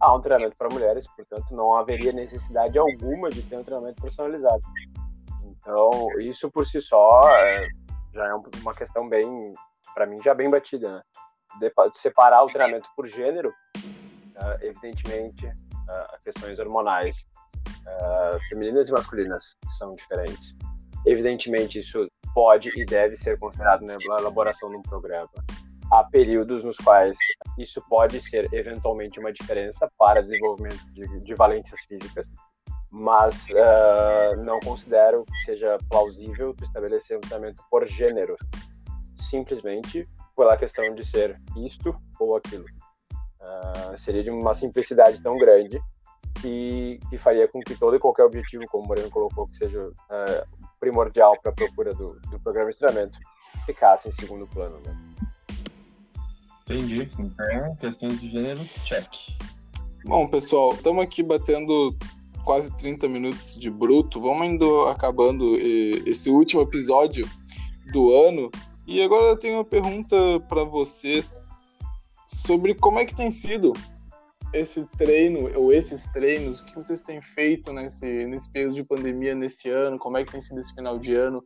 há 0.00 0.14
um 0.14 0.20
treinamento 0.20 0.56
para 0.56 0.72
mulheres, 0.72 1.06
portanto 1.14 1.54
não 1.54 1.76
haveria 1.76 2.12
necessidade 2.12 2.78
alguma 2.78 3.28
de 3.28 3.42
ter 3.42 3.56
um 3.56 3.64
treinamento 3.64 4.00
personalizado. 4.00 4.62
Então, 5.64 6.20
isso 6.20 6.50
por 6.50 6.66
si 6.66 6.78
só 6.80 7.22
é, 7.38 7.66
já 8.12 8.26
é 8.26 8.34
uma 8.34 8.74
questão 8.74 9.08
bem, 9.08 9.54
para 9.94 10.04
mim, 10.04 10.20
já 10.22 10.34
bem 10.34 10.50
batida, 10.50 10.96
né? 10.96 11.02
De, 11.58 11.72
separar 11.94 12.42
o 12.44 12.48
treinamento 12.48 12.88
por 12.94 13.06
gênero, 13.06 13.48
uh, 13.78 14.58
evidentemente, 14.60 15.46
uh, 15.46 16.22
questões 16.22 16.58
hormonais 16.58 17.24
uh, 17.66 18.38
femininas 18.48 18.88
e 18.88 18.92
masculinas 18.92 19.56
são 19.78 19.94
diferentes. 19.94 20.54
Evidentemente, 21.06 21.78
isso 21.78 22.06
pode 22.34 22.70
e 22.78 22.84
deve 22.84 23.16
ser 23.16 23.38
considerado 23.38 23.82
na 23.82 23.94
elaboração 23.94 24.68
de 24.68 24.76
um 24.76 24.82
programa. 24.82 25.30
Há 25.90 26.04
períodos 26.04 26.64
nos 26.64 26.76
quais 26.78 27.16
isso 27.56 27.80
pode 27.88 28.20
ser 28.20 28.52
eventualmente 28.52 29.20
uma 29.20 29.32
diferença 29.32 29.88
para 29.96 30.22
desenvolvimento 30.22 30.84
de, 30.92 31.20
de 31.20 31.34
valências 31.34 31.80
físicas, 31.86 32.28
mas 32.94 33.48
uh, 33.50 34.36
não 34.44 34.60
considero 34.60 35.24
que 35.24 35.36
seja 35.44 35.76
plausível 35.90 36.54
estabelecer 36.62 37.16
um 37.16 37.20
tratamento 37.20 37.60
por 37.68 37.84
gênero, 37.88 38.36
simplesmente 39.16 40.08
pela 40.36 40.56
questão 40.56 40.94
de 40.94 41.04
ser 41.04 41.36
isto 41.56 41.92
ou 42.20 42.36
aquilo. 42.36 42.64
Uh, 43.40 43.98
seria 43.98 44.22
de 44.22 44.30
uma 44.30 44.54
simplicidade 44.54 45.20
tão 45.20 45.36
grande 45.36 45.80
que, 46.40 47.00
que, 47.10 47.18
faria 47.18 47.48
com 47.48 47.58
que 47.60 47.74
todo 47.74 47.96
e 47.96 47.98
qualquer 47.98 48.22
objetivo, 48.22 48.62
como 48.70 48.84
o 48.84 48.86
Moreno 48.86 49.10
colocou, 49.10 49.48
que 49.48 49.56
seja 49.56 49.88
uh, 49.88 50.68
primordial 50.78 51.36
para 51.42 51.50
a 51.50 51.54
procura 51.54 51.92
do, 51.94 52.20
do, 52.30 52.38
programa 52.38 52.70
de 52.70 52.78
treinamento, 52.78 53.18
ficasse 53.66 54.08
em 54.08 54.12
segundo 54.12 54.46
plano. 54.46 54.80
Né? 54.86 54.96
Entendi. 56.62 57.10
Então, 57.18 57.74
questões 57.74 58.20
de 58.20 58.30
gênero, 58.30 58.64
check. 58.84 59.08
Bom, 60.04 60.28
pessoal, 60.28 60.74
estamos 60.74 61.02
aqui 61.02 61.24
batendo 61.24 61.96
quase 62.44 62.76
30 62.76 63.08
minutos 63.08 63.56
de 63.56 63.70
bruto. 63.70 64.20
Vamos 64.20 64.46
indo 64.46 64.82
acabando 64.82 65.56
esse 65.56 66.30
último 66.30 66.62
episódio 66.62 67.28
do 67.92 68.14
ano. 68.14 68.50
E 68.86 69.02
agora 69.02 69.26
eu 69.26 69.36
tenho 69.36 69.56
uma 69.56 69.64
pergunta 69.64 70.16
para 70.48 70.62
vocês 70.62 71.48
sobre 72.26 72.74
como 72.74 72.98
é 72.98 73.04
que 73.04 73.14
tem 73.14 73.30
sido 73.30 73.72
esse 74.52 74.86
treino 74.96 75.50
ou 75.58 75.72
esses 75.72 76.06
treinos, 76.12 76.60
o 76.60 76.66
que 76.66 76.76
vocês 76.76 77.02
têm 77.02 77.20
feito 77.20 77.72
nesse, 77.72 78.26
nesse 78.26 78.50
período 78.52 78.74
de 78.74 78.84
pandemia 78.84 79.34
nesse 79.34 79.68
ano, 79.68 79.98
como 79.98 80.16
é 80.16 80.24
que 80.24 80.30
tem 80.30 80.40
sido 80.40 80.60
esse 80.60 80.72
final 80.74 80.98
de 80.98 81.14
ano, 81.14 81.42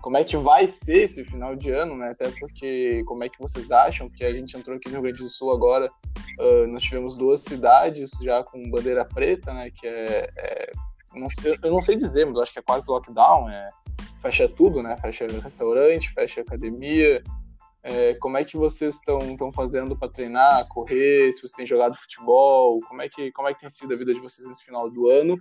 como 0.00 0.16
é 0.16 0.24
que 0.24 0.36
vai 0.36 0.66
ser 0.66 1.04
esse 1.04 1.24
final 1.24 1.54
de 1.54 1.70
ano, 1.70 1.96
né? 1.96 2.10
Até 2.10 2.30
porque 2.30 3.02
como 3.06 3.24
é 3.24 3.28
que 3.28 3.38
vocês 3.38 3.70
acham 3.70 4.08
que 4.08 4.24
a 4.24 4.32
gente 4.32 4.56
entrou 4.56 4.76
aqui 4.76 4.88
no 4.88 4.94
Rio 4.94 5.02
Grande 5.02 5.22
do 5.22 5.28
Sul 5.28 5.52
agora, 5.52 5.90
uh, 6.38 6.66
nós 6.68 6.82
tivemos 6.82 7.16
duas 7.16 7.42
cidades 7.42 8.10
já 8.22 8.42
com 8.42 8.70
bandeira 8.70 9.04
preta, 9.04 9.52
né? 9.52 9.70
Que 9.70 9.86
é, 9.86 10.30
é 10.36 10.72
não 11.14 11.28
sei, 11.28 11.58
eu 11.62 11.70
não 11.70 11.80
sei 11.80 11.96
dizer, 11.96 12.24
mas 12.26 12.38
acho 12.38 12.52
que 12.52 12.60
é 12.60 12.62
quase 12.62 12.90
lockdown, 12.90 13.48
é, 13.50 13.68
fecha 14.20 14.48
tudo, 14.48 14.82
né? 14.82 14.96
Fecha 14.98 15.26
restaurante, 15.26 16.12
fecha 16.12 16.40
academia, 16.40 17.22
é, 17.82 18.14
como 18.14 18.36
é 18.36 18.44
que 18.44 18.56
vocês 18.56 18.96
estão 18.96 19.50
fazendo 19.50 19.96
para 19.96 20.08
treinar, 20.08 20.68
correr, 20.68 21.32
se 21.32 21.40
vocês 21.40 21.52
têm 21.52 21.66
jogado 21.66 21.96
futebol, 21.96 22.80
como 22.86 23.00
é, 23.00 23.08
que, 23.08 23.32
como 23.32 23.48
é 23.48 23.54
que 23.54 23.60
tem 23.60 23.70
sido 23.70 23.94
a 23.94 23.96
vida 23.96 24.12
de 24.12 24.20
vocês 24.20 24.46
nesse 24.46 24.64
final 24.64 24.90
do 24.90 25.08
ano. 25.10 25.38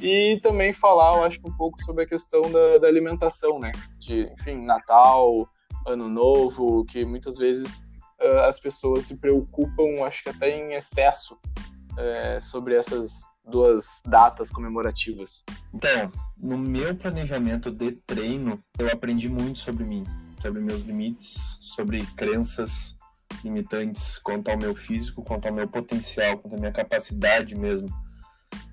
E 0.00 0.38
também 0.42 0.72
falar, 0.72 1.16
eu 1.16 1.24
acho, 1.24 1.40
um 1.44 1.56
pouco 1.56 1.82
sobre 1.82 2.04
a 2.04 2.06
questão 2.06 2.42
da, 2.50 2.78
da 2.78 2.86
alimentação, 2.86 3.58
né? 3.58 3.72
De, 3.98 4.32
enfim, 4.32 4.64
Natal, 4.64 5.48
Ano 5.86 6.08
Novo, 6.08 6.84
que 6.84 7.04
muitas 7.04 7.36
vezes 7.36 7.90
uh, 8.20 8.40
as 8.42 8.60
pessoas 8.60 9.06
se 9.06 9.20
preocupam, 9.20 10.04
acho 10.04 10.22
que 10.22 10.30
até 10.30 10.50
em 10.50 10.74
excesso, 10.74 11.34
uh, 11.34 12.40
sobre 12.40 12.76
essas 12.76 13.22
duas 13.44 14.00
datas 14.06 14.52
comemorativas. 14.52 15.44
Então, 15.74 16.12
no 16.38 16.56
meu 16.56 16.94
planejamento 16.94 17.68
de 17.68 17.92
treino, 18.06 18.62
eu 18.78 18.88
aprendi 18.88 19.28
muito 19.28 19.58
sobre 19.58 19.82
mim 19.82 20.06
sobre 20.40 20.60
meus 20.60 20.82
limites, 20.82 21.58
sobre 21.60 22.04
crenças 22.16 22.96
limitantes 23.44 24.18
quanto 24.18 24.50
ao 24.50 24.58
meu 24.58 24.74
físico, 24.74 25.22
quanto 25.22 25.46
ao 25.46 25.54
meu 25.54 25.68
potencial, 25.68 26.38
quanto 26.38 26.56
à 26.56 26.58
minha 26.58 26.72
capacidade 26.72 27.54
mesmo, 27.54 27.88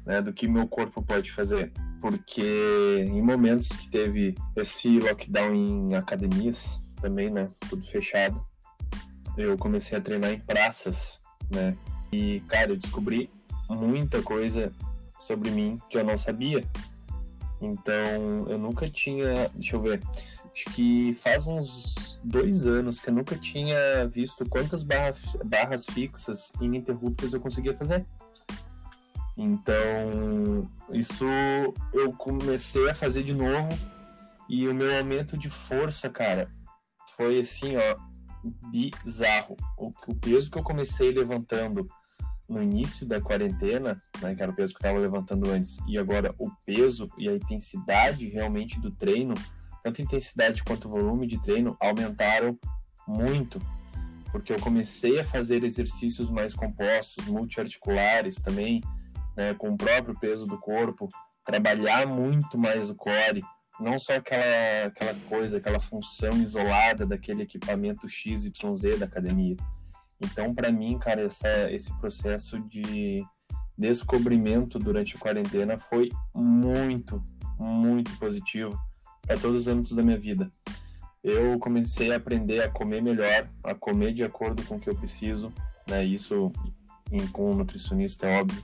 né, 0.06 0.22
do 0.22 0.34
que 0.34 0.48
meu 0.48 0.68
corpo 0.68 1.02
pode 1.02 1.32
fazer. 1.32 1.72
Porque 2.02 3.04
em 3.06 3.22
momentos 3.22 3.68
que 3.70 3.90
teve 3.90 4.36
esse 4.56 5.00
lockdown 5.00 5.54
em 5.54 5.96
academias, 5.96 6.80
também, 7.02 7.30
né, 7.30 7.48
tudo 7.70 7.86
fechado, 7.86 8.44
eu 9.38 9.58
comecei 9.58 9.98
a 9.98 10.02
treinar 10.02 10.32
em 10.32 10.40
praças, 10.40 11.20
né, 11.52 11.78
e, 12.12 12.40
cara, 12.48 12.72
eu 12.72 12.78
descobri 12.78 13.30
muita 13.70 14.22
coisa 14.22 14.74
sobre 15.20 15.52
mim 15.52 15.80
que 15.90 15.98
eu 15.98 16.04
não 16.04 16.18
sabia. 16.18 16.64
Então, 17.60 18.48
eu 18.48 18.58
nunca 18.58 18.88
tinha, 18.88 19.50
deixa 19.56 19.76
eu 19.76 19.82
ver, 19.82 20.02
acho 20.58 20.66
que 20.76 21.14
faz 21.22 21.46
uns 21.46 22.20
dois 22.24 22.66
anos 22.66 23.00
que 23.00 23.10
eu 23.12 23.14
nunca 23.14 23.38
tinha 23.38 24.08
visto 24.08 24.44
quantas 24.50 24.84
barras, 24.84 25.38
barras 25.46 25.86
fixas 25.86 26.52
ininterruptas 26.60 27.34
eu 27.34 27.40
conseguia 27.40 27.76
fazer. 27.76 28.04
Então, 29.38 30.68
isso 30.92 31.26
eu 31.94 32.12
comecei 32.14 32.90
a 32.90 32.96
fazer 32.96 33.22
de 33.22 33.36
novo 33.36 33.70
e 34.50 34.68
o 34.68 34.74
meu 34.74 34.98
aumento 34.98 35.38
de 35.38 35.48
força, 35.48 36.10
cara, 36.10 36.50
foi 37.16 37.40
assim, 37.40 37.76
ó, 37.78 37.96
bizarro. 38.72 39.56
O, 39.78 39.92
o 40.08 40.16
peso 40.16 40.50
que 40.50 40.58
eu 40.58 40.64
comecei 40.64 41.12
levantando 41.12 41.88
no 42.50 42.64
início 42.64 43.06
da 43.06 43.22
quarentena, 43.22 44.02
né, 44.22 44.34
que 44.34 44.42
era 44.42 44.52
o 44.52 44.56
peso 44.56 44.74
que 44.74 44.78
eu 44.78 44.90
estava 44.90 44.98
levantando 44.98 45.52
antes, 45.52 45.78
e 45.88 46.00
agora 46.00 46.34
o 46.40 46.50
peso 46.66 47.12
e 47.16 47.30
a 47.30 47.36
intensidade 47.36 48.28
realmente 48.30 48.80
do 48.80 48.90
treino, 48.90 49.36
tanto 49.88 50.02
intensidade 50.02 50.64
quanto 50.64 50.90
volume 50.90 51.26
de 51.26 51.42
treino 51.42 51.78
aumentaram 51.80 52.58
muito. 53.08 53.60
porque 54.30 54.52
eu 54.52 54.60
comecei 54.60 55.18
a 55.20 55.24
fazer 55.24 55.64
exercícios 55.64 56.30
mais 56.30 56.54
compostos, 56.54 57.26
multiarticulares 57.28 58.36
também, 58.36 58.82
né, 59.38 59.54
com 59.54 59.70
o 59.70 59.78
próprio 59.78 60.20
peso 60.20 60.46
do 60.46 60.58
corpo, 60.60 61.08
trabalhar 61.46 62.06
muito 62.06 62.58
mais 62.58 62.90
o 62.90 62.96
core, 62.96 63.42
não 63.80 63.98
só 63.98 64.18
aquela, 64.18 64.88
aquela 64.88 65.14
coisa, 65.30 65.58
aquela 65.58 65.80
função 65.80 66.32
isolada 66.34 67.06
daquele 67.06 67.44
equipamento 67.44 68.10
XYZ 68.10 69.00
da 69.00 69.06
academia. 69.06 69.56
Então, 70.22 70.54
para 70.54 70.70
mim, 70.70 71.00
cara, 71.00 71.22
essa, 71.22 71.72
esse 71.72 71.98
processo 71.98 72.60
de 72.68 73.24
descobrimento 73.78 74.78
durante 74.78 75.16
a 75.16 75.20
quarentena 75.20 75.80
foi 75.80 76.10
muito, 76.36 77.24
muito 77.58 78.12
positivo 78.20 78.78
para 79.28 79.38
todos 79.38 79.62
os 79.62 79.68
âmbitos 79.68 79.92
da 79.92 80.02
minha 80.02 80.18
vida. 80.18 80.50
Eu 81.24 81.60
comecei 81.60 82.14
a 82.14 82.16
aprender 82.16 82.64
a 82.64 82.70
comer 82.70 83.02
melhor, 83.02 83.50
a 83.64 83.76
comer 83.76 84.14
de 84.14 84.24
acordo 84.24 84.64
com 84.64 84.76
o 84.76 84.80
que 84.80 84.90
eu 84.90 84.96
preciso, 84.96 85.54
né? 85.88 86.04
Isso 86.04 86.52
em, 87.12 87.28
com 87.28 87.52
um 87.52 87.56
nutricionista 87.56 88.26
é 88.26 88.40
óbvio. 88.40 88.64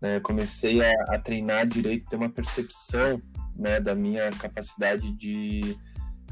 Né? 0.00 0.20
Comecei 0.20 0.80
a, 0.82 0.92
a 1.08 1.18
treinar 1.18 1.66
direito, 1.66 2.08
ter 2.08 2.16
uma 2.16 2.28
percepção 2.28 3.20
né, 3.56 3.80
da 3.80 3.94
minha 3.94 4.30
capacidade 4.30 5.10
de, 5.12 5.76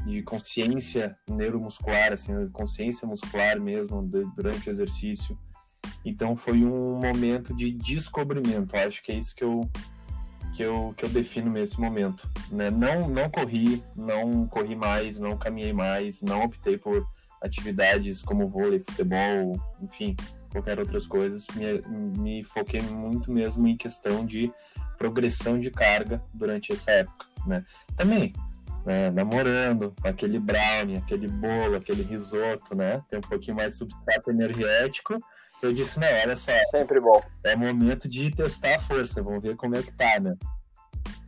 de 0.05 0.21
consciência 0.21 1.17
neuromuscular, 1.29 2.13
assim, 2.13 2.33
consciência 2.51 3.07
muscular 3.07 3.59
mesmo 3.59 4.01
durante 4.35 4.69
o 4.69 4.71
exercício. 4.71 5.37
Então 6.05 6.35
foi 6.35 6.63
um 6.63 6.99
momento 6.99 7.53
de 7.53 7.71
descobrimento. 7.71 8.75
Acho 8.75 9.01
que 9.03 9.11
é 9.11 9.15
isso 9.15 9.35
que 9.35 9.43
eu 9.43 9.69
que 10.57 10.63
eu, 10.63 10.91
que 10.97 11.05
eu 11.05 11.09
defino 11.09 11.51
nesse 11.51 11.79
momento. 11.79 12.27
Né? 12.51 12.71
Não, 12.71 13.07
não 13.07 13.29
corri, 13.29 13.83
não 13.95 14.47
corri 14.47 14.75
mais, 14.75 15.19
não 15.19 15.37
caminhei 15.37 15.71
mais, 15.71 16.19
não 16.23 16.43
optei 16.43 16.79
por 16.79 17.07
atividades 17.39 18.23
como 18.23 18.47
vôlei, 18.47 18.79
futebol, 18.79 19.61
enfim, 19.79 20.15
qualquer 20.51 20.79
outras 20.79 21.05
coisas. 21.05 21.45
Me, 21.53 21.79
me 22.17 22.43
foquei 22.43 22.81
muito 22.81 23.31
mesmo 23.31 23.67
em 23.67 23.77
questão 23.77 24.25
de 24.25 24.51
progressão 24.97 25.59
de 25.59 25.69
carga 25.69 26.23
durante 26.33 26.73
essa 26.73 26.89
época. 26.89 27.27
Né? 27.45 27.63
Também, 27.95 28.33
né, 28.83 29.11
namorando, 29.11 29.93
aquele 30.03 30.39
brownie, 30.39 30.97
aquele 30.97 31.27
bolo, 31.27 31.75
aquele 31.75 32.01
risoto, 32.01 32.73
né? 32.73 33.03
Tem 33.07 33.19
um 33.19 33.21
pouquinho 33.29 33.55
mais 33.57 33.73
de 33.73 33.77
substrato 33.77 34.31
energético, 34.31 35.19
eu 35.61 35.73
disse, 35.73 35.99
não, 35.99 36.07
olha 36.07 36.35
só. 36.35 36.51
Sempre 36.71 36.99
bom. 36.99 37.21
É 37.43 37.55
momento 37.55 38.07
de 38.07 38.31
testar 38.31 38.75
a 38.75 38.79
força, 38.79 39.21
vamos 39.21 39.41
ver 39.41 39.55
como 39.55 39.75
é 39.75 39.81
que 39.81 39.91
tá, 39.91 40.19
né? 40.19 40.35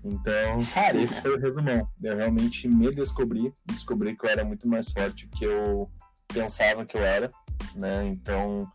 Então, 0.04 0.58
cara, 0.74 0.98
esse 0.98 1.22
foi 1.22 1.36
o 1.36 1.40
resumão. 1.40 1.88
Eu 2.02 2.18
realmente 2.18 2.68
me 2.68 2.92
descobri, 2.94 3.52
descobri 3.66 4.16
que 4.16 4.26
eu 4.26 4.30
era 4.30 4.46
muito 4.46 4.68
mais 4.68 4.90
forte 4.90 5.28
que 5.28 5.46
eu 5.46 5.90
pensava 6.28 6.86
que 6.86 6.96
eu 6.96 7.04
era, 7.04 7.30
né? 7.76 8.08
Então, 8.08 8.72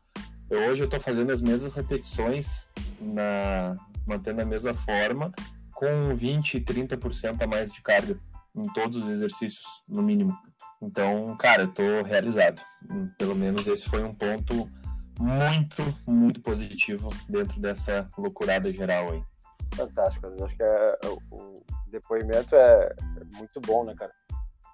eu, 0.50 0.60
hoje 0.68 0.82
eu 0.82 0.88
tô 0.88 1.00
fazendo 1.00 1.30
as 1.30 1.40
mesmas 1.40 1.74
repetições, 1.74 2.66
na, 3.00 3.76
mantendo 4.06 4.42
a 4.42 4.44
mesma 4.44 4.74
forma, 4.74 5.32
com 5.72 6.14
20, 6.14 6.60
30% 6.60 7.40
a 7.40 7.46
mais 7.46 7.72
de 7.72 7.80
carga 7.80 8.18
em 8.54 8.72
todos 8.72 8.98
os 8.98 9.08
exercícios, 9.08 9.64
no 9.88 10.02
mínimo. 10.02 10.36
Então, 10.82 11.34
cara, 11.38 11.62
eu 11.62 11.68
tô 11.68 12.02
realizado. 12.02 12.62
Pelo 13.18 13.34
menos 13.34 13.66
esse 13.66 13.88
foi 13.88 14.02
um 14.04 14.14
ponto 14.14 14.70
muito, 15.18 15.82
muito 16.06 16.40
positivo 16.40 17.08
dentro 17.28 17.60
dessa 17.60 18.08
loucurada 18.16 18.70
geral 18.72 19.12
aí. 19.12 19.22
Fantástico, 19.74 20.26
acho 20.44 20.56
que 20.56 20.62
é, 20.62 20.98
é 21.04 21.08
o 21.30 21.62
depoimento 21.88 22.54
é, 22.54 22.94
é, 23.20 23.24
muito 23.36 23.60
bom, 23.60 23.84
né, 23.84 23.94
cara? 23.96 24.12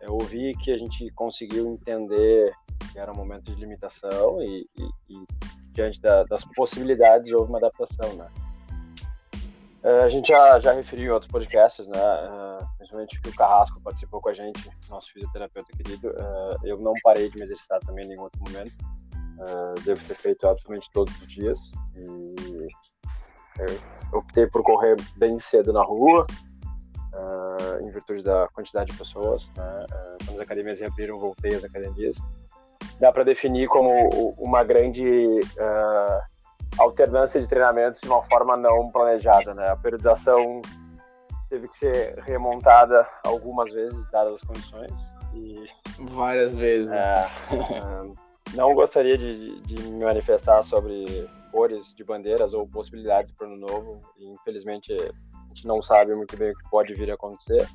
Eu 0.01 0.15
ouvi 0.15 0.55
que 0.63 0.73
a 0.73 0.79
gente 0.79 1.11
conseguiu 1.13 1.69
entender 1.69 2.53
que 2.93 2.99
era 2.99 3.13
um 3.13 3.17
momento 3.17 3.45
de 3.45 3.61
limitação 3.61 4.43
e, 4.43 4.67
e, 4.79 5.15
e 5.15 5.27
diante 5.73 6.01
da, 6.01 6.25
das 6.25 6.45
possibilidades 6.45 7.31
houve 7.33 7.51
uma 7.51 7.59
adaptação, 7.59 8.15
né? 8.15 8.27
É, 9.83 10.03
a 10.03 10.09
gente 10.09 10.29
já, 10.29 10.59
já 10.59 10.73
referiu 10.73 11.07
em 11.07 11.11
outros 11.11 11.31
podcasts, 11.31 11.87
né? 11.89 11.99
principalmente 12.77 13.21
que 13.21 13.31
o 13.31 13.35
Carrasco 13.35 13.81
participou 13.81 14.21
com 14.21 14.29
a 14.29 14.35
gente, 14.35 14.71
nosso 14.91 15.11
fisioterapeuta 15.13 15.73
querido. 15.75 16.13
eu 16.65 16.79
não 16.79 16.93
parei 17.03 17.31
de 17.31 17.37
me 17.37 17.45
exercitar 17.45 17.81
também 17.81 18.05
em 18.05 18.09
nenhum 18.09 18.23
outro 18.23 18.41
momento 18.43 18.75
Uh, 19.41 19.81
devo 19.85 20.05
ter 20.05 20.17
feito 20.17 20.47
absolutamente 20.47 20.91
todos 20.93 21.19
os 21.19 21.27
dias. 21.27 21.73
E 21.97 22.69
eu 23.59 24.19
optei 24.19 24.47
por 24.47 24.63
correr 24.63 24.97
bem 25.17 25.39
cedo 25.39 25.73
na 25.73 25.83
rua, 25.83 26.27
uh, 27.15 27.83
em 27.83 27.91
virtude 27.91 28.23
da 28.23 28.49
quantidade 28.49 28.93
de 28.93 28.99
pessoas. 28.99 29.51
Né? 29.57 29.87
Uh, 29.91 30.25
quando 30.27 30.35
as 30.35 30.41
academias 30.41 30.81
reabriram, 30.81 31.19
voltei 31.19 31.55
às 31.55 31.65
academias. 31.65 32.19
Dá 33.01 33.11
para 33.11 33.25
definir 33.25 33.67
como 33.69 33.91
uma 34.37 34.63
grande 34.63 35.41
alternância 36.79 37.41
de 37.41 37.49
treinamentos 37.49 38.01
de 38.03 38.09
uma 38.09 38.23
forma 38.25 38.59
não 38.59 38.91
planejada. 38.91 39.55
Né? 39.55 39.67
A 39.71 39.77
periodização 39.77 40.61
teve 41.49 41.67
que 41.67 41.77
ser 41.77 42.19
remontada 42.19 43.07
algumas 43.25 43.73
vezes, 43.73 44.07
dadas 44.11 44.35
as 44.35 44.43
condições. 44.43 44.93
E, 45.35 45.67
Várias 46.11 46.57
vezes. 46.59 46.93
É, 46.93 47.25
Não 48.55 48.75
gostaria 48.75 49.17
de, 49.17 49.61
de, 49.61 49.83
me 49.83 50.05
manifestar 50.05 50.63
sobre 50.63 51.29
cores 51.53 51.95
de 51.95 52.05
bandeiras 52.05 52.53
ou 52.53 52.67
possibilidades 52.67 53.33
para 53.33 53.49
o 53.49 53.53
ano 53.53 53.61
novo. 53.61 54.03
infelizmente, 54.19 54.93
a 54.93 55.49
gente 55.49 55.67
não 55.67 55.83
sabe 55.83 56.15
muito 56.15 56.37
bem 56.37 56.51
o 56.51 56.55
que 56.55 56.71
pode 56.71 56.95
vir 56.95 57.11
a 57.11 57.15
acontecer, 57.15 57.67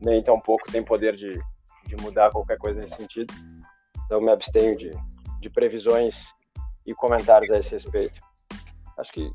nem 0.00 0.22
tampouco 0.22 0.70
tem 0.70 0.82
poder 0.82 1.16
de, 1.16 1.32
de 1.86 1.96
mudar 2.02 2.30
qualquer 2.30 2.58
coisa 2.58 2.80
nesse 2.80 2.96
sentido. 2.96 3.32
Então, 4.04 4.20
me 4.20 4.30
abstenho 4.30 4.76
de, 4.76 4.90
de 5.40 5.50
previsões 5.50 6.26
e 6.86 6.94
comentários 6.94 7.50
a 7.50 7.58
esse 7.58 7.72
respeito. 7.72 8.20
Acho 8.96 9.12
que, 9.12 9.30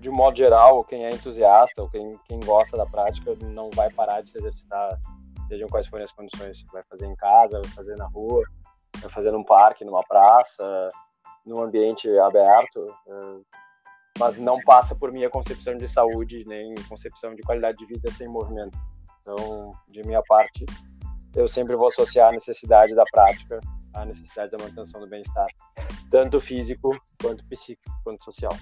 de 0.00 0.10
modo 0.10 0.36
geral, 0.36 0.82
quem 0.84 1.06
é 1.06 1.10
entusiasta 1.10 1.82
ou 1.82 1.88
quem, 1.88 2.18
quem 2.26 2.40
gosta 2.40 2.76
da 2.76 2.86
prática 2.86 3.34
não 3.42 3.70
vai 3.70 3.90
parar 3.90 4.22
de 4.22 4.30
se 4.30 4.38
exercitar, 4.38 4.98
sejam 5.48 5.68
quais 5.68 5.86
forem 5.86 6.04
as 6.04 6.12
condições. 6.12 6.64
Vai 6.72 6.82
fazer 6.84 7.06
em 7.06 7.14
casa, 7.14 7.60
vai 7.60 7.70
fazer 7.72 7.96
na 7.96 8.06
rua, 8.06 8.42
fazer 9.10 9.30
num 9.30 9.44
parque, 9.44 9.84
numa 9.84 10.02
praça, 10.02 10.88
num 11.44 11.62
ambiente 11.62 12.08
aberto, 12.18 12.94
é, 13.06 13.40
mas 14.18 14.36
não 14.36 14.60
passa 14.62 14.94
por 14.94 15.12
minha 15.12 15.30
concepção 15.30 15.76
de 15.76 15.88
saúde 15.88 16.44
nem 16.46 16.74
concepção 16.88 17.34
de 17.34 17.42
qualidade 17.42 17.78
de 17.78 17.86
vida 17.86 18.10
sem 18.10 18.28
movimento. 18.28 18.76
Então, 19.20 19.72
de 19.88 20.02
minha 20.04 20.22
parte, 20.22 20.64
eu 21.34 21.46
sempre 21.46 21.76
vou 21.76 21.88
associar 21.88 22.28
a 22.28 22.32
necessidade 22.32 22.94
da 22.94 23.04
prática 23.10 23.60
à 23.94 24.04
necessidade 24.04 24.50
da 24.50 24.58
manutenção 24.58 25.00
do 25.00 25.08
bem-estar, 25.08 25.46
tanto 26.10 26.40
físico 26.40 26.90
quanto 27.20 27.44
psíquico, 27.46 27.90
quanto 28.04 28.24
social. 28.24 28.52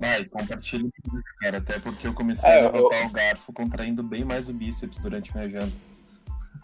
Ah, 0.00 0.18
e 0.18 0.28
compartilho 0.28 0.88
isso, 0.88 1.22
cara, 1.40 1.58
até 1.58 1.78
porque 1.78 2.06
eu 2.06 2.14
comecei 2.14 2.48
é, 2.48 2.60
a 2.60 2.70
levantar 2.70 3.00
eu... 3.00 3.06
o 3.06 3.10
garfo 3.10 3.52
contraindo 3.52 4.02
bem 4.02 4.24
mais 4.24 4.48
o 4.48 4.52
bíceps 4.52 4.98
durante 4.98 5.34
minha 5.34 5.48
janta 5.48 5.95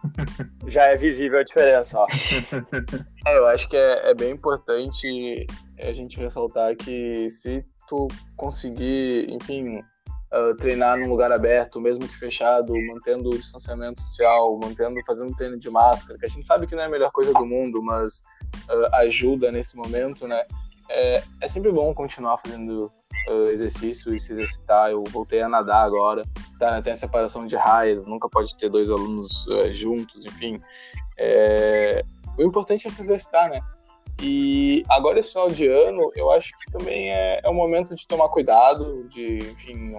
já 0.66 0.84
é 0.84 0.96
visível 0.96 1.38
a 1.38 1.44
diferença, 1.44 1.98
ó. 1.98 2.06
É, 3.24 3.38
eu 3.38 3.46
acho 3.46 3.68
que 3.68 3.76
é, 3.76 4.10
é, 4.10 4.14
bem 4.14 4.32
importante 4.32 5.46
a 5.78 5.92
gente 5.92 6.18
ressaltar 6.18 6.74
que 6.74 7.30
se 7.30 7.64
tu 7.88 8.08
conseguir, 8.36 9.30
enfim, 9.30 9.78
uh, 9.78 10.56
treinar 10.58 10.98
num 10.98 11.08
lugar 11.08 11.30
aberto, 11.30 11.80
mesmo 11.80 12.08
que 12.08 12.18
fechado, 12.18 12.72
mantendo 12.88 13.30
o 13.30 13.38
distanciamento 13.38 14.00
social, 14.00 14.58
mantendo, 14.60 14.98
fazendo 15.06 15.34
treino 15.36 15.58
de 15.58 15.70
máscara, 15.70 16.18
que 16.18 16.26
a 16.26 16.28
gente 16.28 16.44
sabe 16.44 16.66
que 16.66 16.74
não 16.74 16.82
é 16.82 16.86
a 16.86 16.90
melhor 16.90 17.12
coisa 17.12 17.32
do 17.32 17.46
mundo, 17.46 17.80
mas 17.80 18.24
uh, 18.68 18.96
ajuda 18.96 19.52
nesse 19.52 19.76
momento, 19.76 20.26
né? 20.26 20.42
É, 20.94 21.22
é 21.40 21.48
sempre 21.48 21.72
bom 21.72 21.94
continuar 21.94 22.38
fazendo 22.38 22.92
uh, 23.28 23.48
exercício 23.48 24.14
e 24.14 24.20
se 24.20 24.32
exercitar. 24.32 24.90
Eu 24.90 25.02
voltei 25.10 25.40
a 25.40 25.48
nadar 25.48 25.84
agora. 25.84 26.22
Tá, 26.58 26.80
tem 26.82 26.92
a 26.92 26.96
separação 26.96 27.46
de 27.46 27.56
raias, 27.56 28.06
nunca 28.06 28.28
pode 28.28 28.56
ter 28.56 28.68
dois 28.68 28.90
alunos 28.90 29.46
uh, 29.46 29.72
juntos, 29.74 30.24
enfim. 30.24 30.60
É, 31.18 32.04
o 32.38 32.42
importante 32.42 32.86
é 32.86 32.90
se 32.90 33.00
exercitar, 33.00 33.50
né? 33.50 33.60
E 34.20 34.84
agora 34.88 35.18
esse 35.18 35.32
final 35.32 35.50
de 35.50 35.66
ano, 35.66 36.10
eu 36.14 36.30
acho 36.30 36.52
que 36.58 36.70
também 36.70 37.10
é, 37.10 37.40
é 37.42 37.50
um 37.50 37.54
momento 37.54 37.94
de 37.94 38.06
tomar 38.06 38.28
cuidado, 38.28 39.04
de, 39.08 39.38
enfim, 39.38 39.92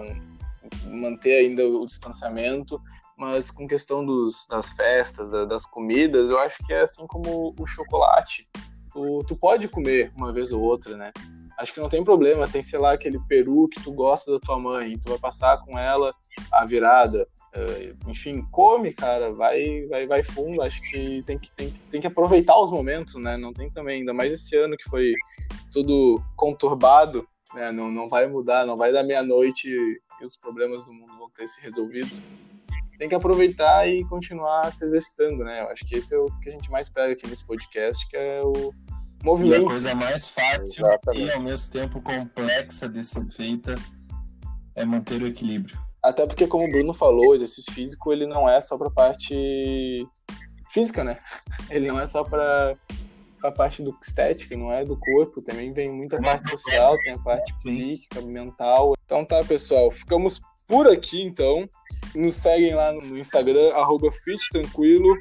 manter 0.86 1.40
ainda 1.40 1.68
o 1.68 1.86
distanciamento, 1.86 2.80
mas 3.18 3.52
com 3.52 3.68
questão 3.68 4.06
dos, 4.06 4.48
das 4.50 4.70
festas, 4.70 5.30
da, 5.30 5.46
das 5.46 5.66
comidas, 5.66 6.30
eu 6.30 6.40
acho 6.40 6.64
que 6.66 6.74
é 6.74 6.82
assim 6.82 7.06
como 7.08 7.54
o 7.60 7.68
chocolate. 7.68 8.48
Tu, 8.94 9.24
tu 9.28 9.36
pode 9.36 9.68
comer 9.68 10.12
uma 10.16 10.32
vez 10.32 10.52
ou 10.52 10.62
outra, 10.62 10.96
né? 10.96 11.12
acho 11.58 11.74
que 11.74 11.80
não 11.80 11.90
tem 11.90 12.04
problema. 12.04 12.48
Tem, 12.48 12.62
sei 12.62 12.80
lá, 12.80 12.94
aquele 12.94 13.20
peru 13.28 13.68
que 13.68 13.82
tu 13.82 13.92
gosta 13.92 14.32
da 14.32 14.40
tua 14.40 14.60
mãe, 14.60 14.98
tu 14.98 15.10
vai 15.10 15.18
passar 15.18 15.58
com 15.60 15.78
ela 15.78 16.14
a 16.52 16.66
virada. 16.66 17.28
Uh, 17.56 18.10
enfim, 18.10 18.44
come, 18.52 18.92
cara, 18.92 19.32
vai, 19.34 19.86
vai, 19.88 20.08
vai 20.08 20.24
fundo. 20.24 20.62
Acho 20.62 20.82
que 20.82 21.24
tem, 21.24 21.38
que 21.38 21.52
tem, 21.54 21.72
tem 21.90 22.02
que 22.02 22.08
aproveitar 22.08 22.58
os 22.58 22.72
momentos, 22.72 23.16
né? 23.16 23.38
Não 23.38 23.54
tem 23.54 23.70
também, 23.70 24.00
ainda 24.00 24.14
mais 24.14 24.32
esse 24.32 24.56
ano 24.58 24.76
que 24.76 24.90
foi 24.90 25.14
tudo 25.72 26.22
conturbado, 26.36 27.28
né? 27.54 27.72
Não, 27.72 27.92
não 27.92 28.10
vai 28.10 28.28
mudar, 28.28 28.66
não 28.66 28.76
vai 28.76 28.92
dar 28.92 29.04
meia-noite 29.04 29.70
e 29.70 30.26
os 30.26 30.36
problemas 30.36 30.86
do 30.86 30.94
mundo 30.94 31.18
vão 31.18 31.30
ter 31.30 31.48
se 31.48 31.62
resolvido. 31.62 32.10
Tem 33.04 33.10
que 33.10 33.16
aproveitar 33.16 33.86
e 33.86 34.06
continuar 34.06 34.72
se 34.72 34.86
exercitando, 34.86 35.44
né? 35.44 35.64
Eu 35.64 35.68
acho 35.68 35.86
que 35.86 35.98
esse 35.98 36.16
é 36.16 36.18
o 36.18 36.28
que 36.40 36.48
a 36.48 36.54
gente 36.54 36.72
mais 36.72 36.88
espera 36.88 37.12
aqui 37.12 37.28
nesse 37.28 37.46
podcast, 37.46 38.08
que 38.08 38.16
é 38.16 38.40
o 38.42 38.74
movimentos. 39.22 39.60
E 39.60 39.66
a 39.66 39.68
coisa 39.68 39.96
mais 39.96 40.30
fácil 40.30 40.88
Exatamente. 40.88 41.26
e 41.26 41.32
ao 41.34 41.42
mesmo 41.42 41.70
tempo 41.70 42.02
complexa 42.02 42.88
de 42.88 43.04
ser 43.04 43.30
feita 43.30 43.76
é 44.74 44.86
manter 44.86 45.22
o 45.22 45.28
equilíbrio. 45.28 45.78
Até 46.02 46.26
porque, 46.26 46.48
como 46.48 46.64
o 46.64 46.72
Bruno 46.72 46.94
falou, 46.94 47.32
o 47.32 47.36
exercício 47.36 47.74
físico 47.74 48.14
ele 48.14 48.26
não 48.26 48.48
é 48.48 48.62
só 48.62 48.78
para 48.78 48.90
parte 48.90 50.08
física, 50.72 51.04
né? 51.04 51.20
Ele 51.70 51.90
não 51.90 52.00
é 52.00 52.08
só 52.08 52.24
para 52.24 52.74
a 53.44 53.52
parte 53.52 53.84
do 53.84 53.94
estética, 54.02 54.56
não 54.56 54.72
é 54.72 54.86
do 54.86 54.96
corpo, 54.96 55.42
também 55.42 55.74
vem 55.74 55.92
muita 55.92 56.22
parte 56.22 56.52
social, 56.52 56.98
tem 57.00 57.16
a 57.16 57.20
parte 57.20 57.54
psíquica, 57.56 58.22
mental. 58.22 58.94
Então 59.04 59.26
tá, 59.26 59.44
pessoal, 59.44 59.92
ficamos 59.92 60.42
por 60.68 60.88
aqui 60.88 61.22
então. 61.22 61.68
Nos 62.16 62.36
seguem 62.36 62.76
lá 62.76 62.92
no 62.92 63.18
Instagram, 63.18 63.74
arroba 63.74 64.10
Tranquilo. 64.52 65.18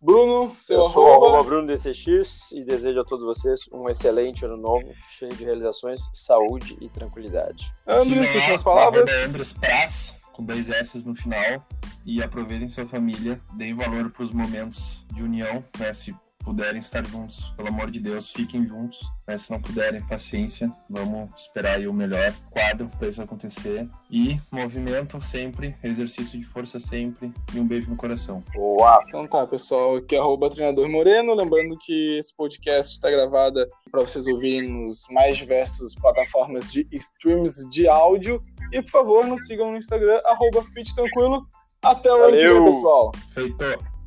Bruno, 0.00 0.54
seu 0.56 0.78
Eu 0.78 0.88
sou 0.90 1.12
arroba... 1.12 1.42
Bruno 1.42 1.66
DCX 1.66 2.52
e 2.52 2.64
desejo 2.64 3.00
a 3.00 3.04
todos 3.04 3.24
vocês 3.24 3.60
um 3.72 3.88
excelente 3.88 4.44
ano 4.44 4.56
novo, 4.56 4.92
cheio 5.10 5.34
de 5.34 5.44
realizações, 5.44 6.00
saúde 6.12 6.78
e 6.80 6.88
tranquilidade. 6.88 7.72
Andres, 7.86 8.32
últimas 8.34 8.62
palavras. 8.62 9.26
Andres 9.26 9.52
Praz, 9.52 10.16
com 10.32 10.44
dois 10.44 10.70
S 10.70 11.04
no 11.04 11.16
final. 11.16 11.66
E 12.06 12.22
aproveitem 12.22 12.68
sua 12.68 12.86
família, 12.86 13.40
deem 13.54 13.74
valor 13.74 14.10
para 14.10 14.22
os 14.22 14.32
momentos 14.32 15.04
de 15.12 15.22
união, 15.22 15.64
né? 15.78 15.92
Se 15.92 16.14
puderem 16.48 16.80
estar 16.80 17.06
juntos, 17.06 17.52
pelo 17.54 17.68
amor 17.68 17.90
de 17.90 18.00
Deus, 18.00 18.30
fiquem 18.30 18.66
juntos. 18.66 19.06
Né? 19.26 19.36
Se 19.36 19.50
não 19.50 19.60
puderem, 19.60 20.00
paciência. 20.00 20.72
Vamos 20.88 21.28
esperar 21.38 21.76
aí 21.76 21.86
o 21.86 21.92
melhor 21.92 22.32
quadro 22.50 22.90
para 22.98 23.06
isso 23.06 23.20
acontecer. 23.20 23.86
E 24.10 24.40
movimento 24.50 25.20
sempre, 25.20 25.76
exercício 25.84 26.38
de 26.38 26.46
força 26.46 26.78
sempre 26.78 27.30
e 27.54 27.60
um 27.60 27.68
beijo 27.68 27.90
no 27.90 27.96
coração. 27.96 28.42
Boa! 28.54 29.04
Então 29.06 29.28
tá, 29.28 29.46
pessoal. 29.46 29.96
Aqui 29.96 30.16
é 30.16 30.18
arroba 30.18 30.48
treinador 30.48 30.88
Moreno. 30.88 31.34
Lembrando 31.34 31.76
que 31.78 32.18
esse 32.18 32.34
podcast 32.34 32.94
está 32.94 33.10
gravado 33.10 33.66
para 33.90 34.00
vocês 34.00 34.26
ouvirem 34.26 34.70
nos 34.70 35.06
mais 35.10 35.36
diversas 35.36 35.94
plataformas 35.96 36.72
de 36.72 36.88
streams 36.92 37.68
de 37.68 37.86
áudio. 37.86 38.40
E 38.72 38.80
por 38.80 38.90
favor, 38.90 39.26
nos 39.26 39.44
sigam 39.44 39.70
no 39.70 39.76
Instagram, 39.76 40.18
arroba 40.24 40.64
Fit 40.72 40.94
Tranquilo. 40.94 41.46
Até 41.82 42.10
o 42.10 42.24
ano 42.24 42.64
pessoal. 42.64 43.12
Feito. 43.34 43.97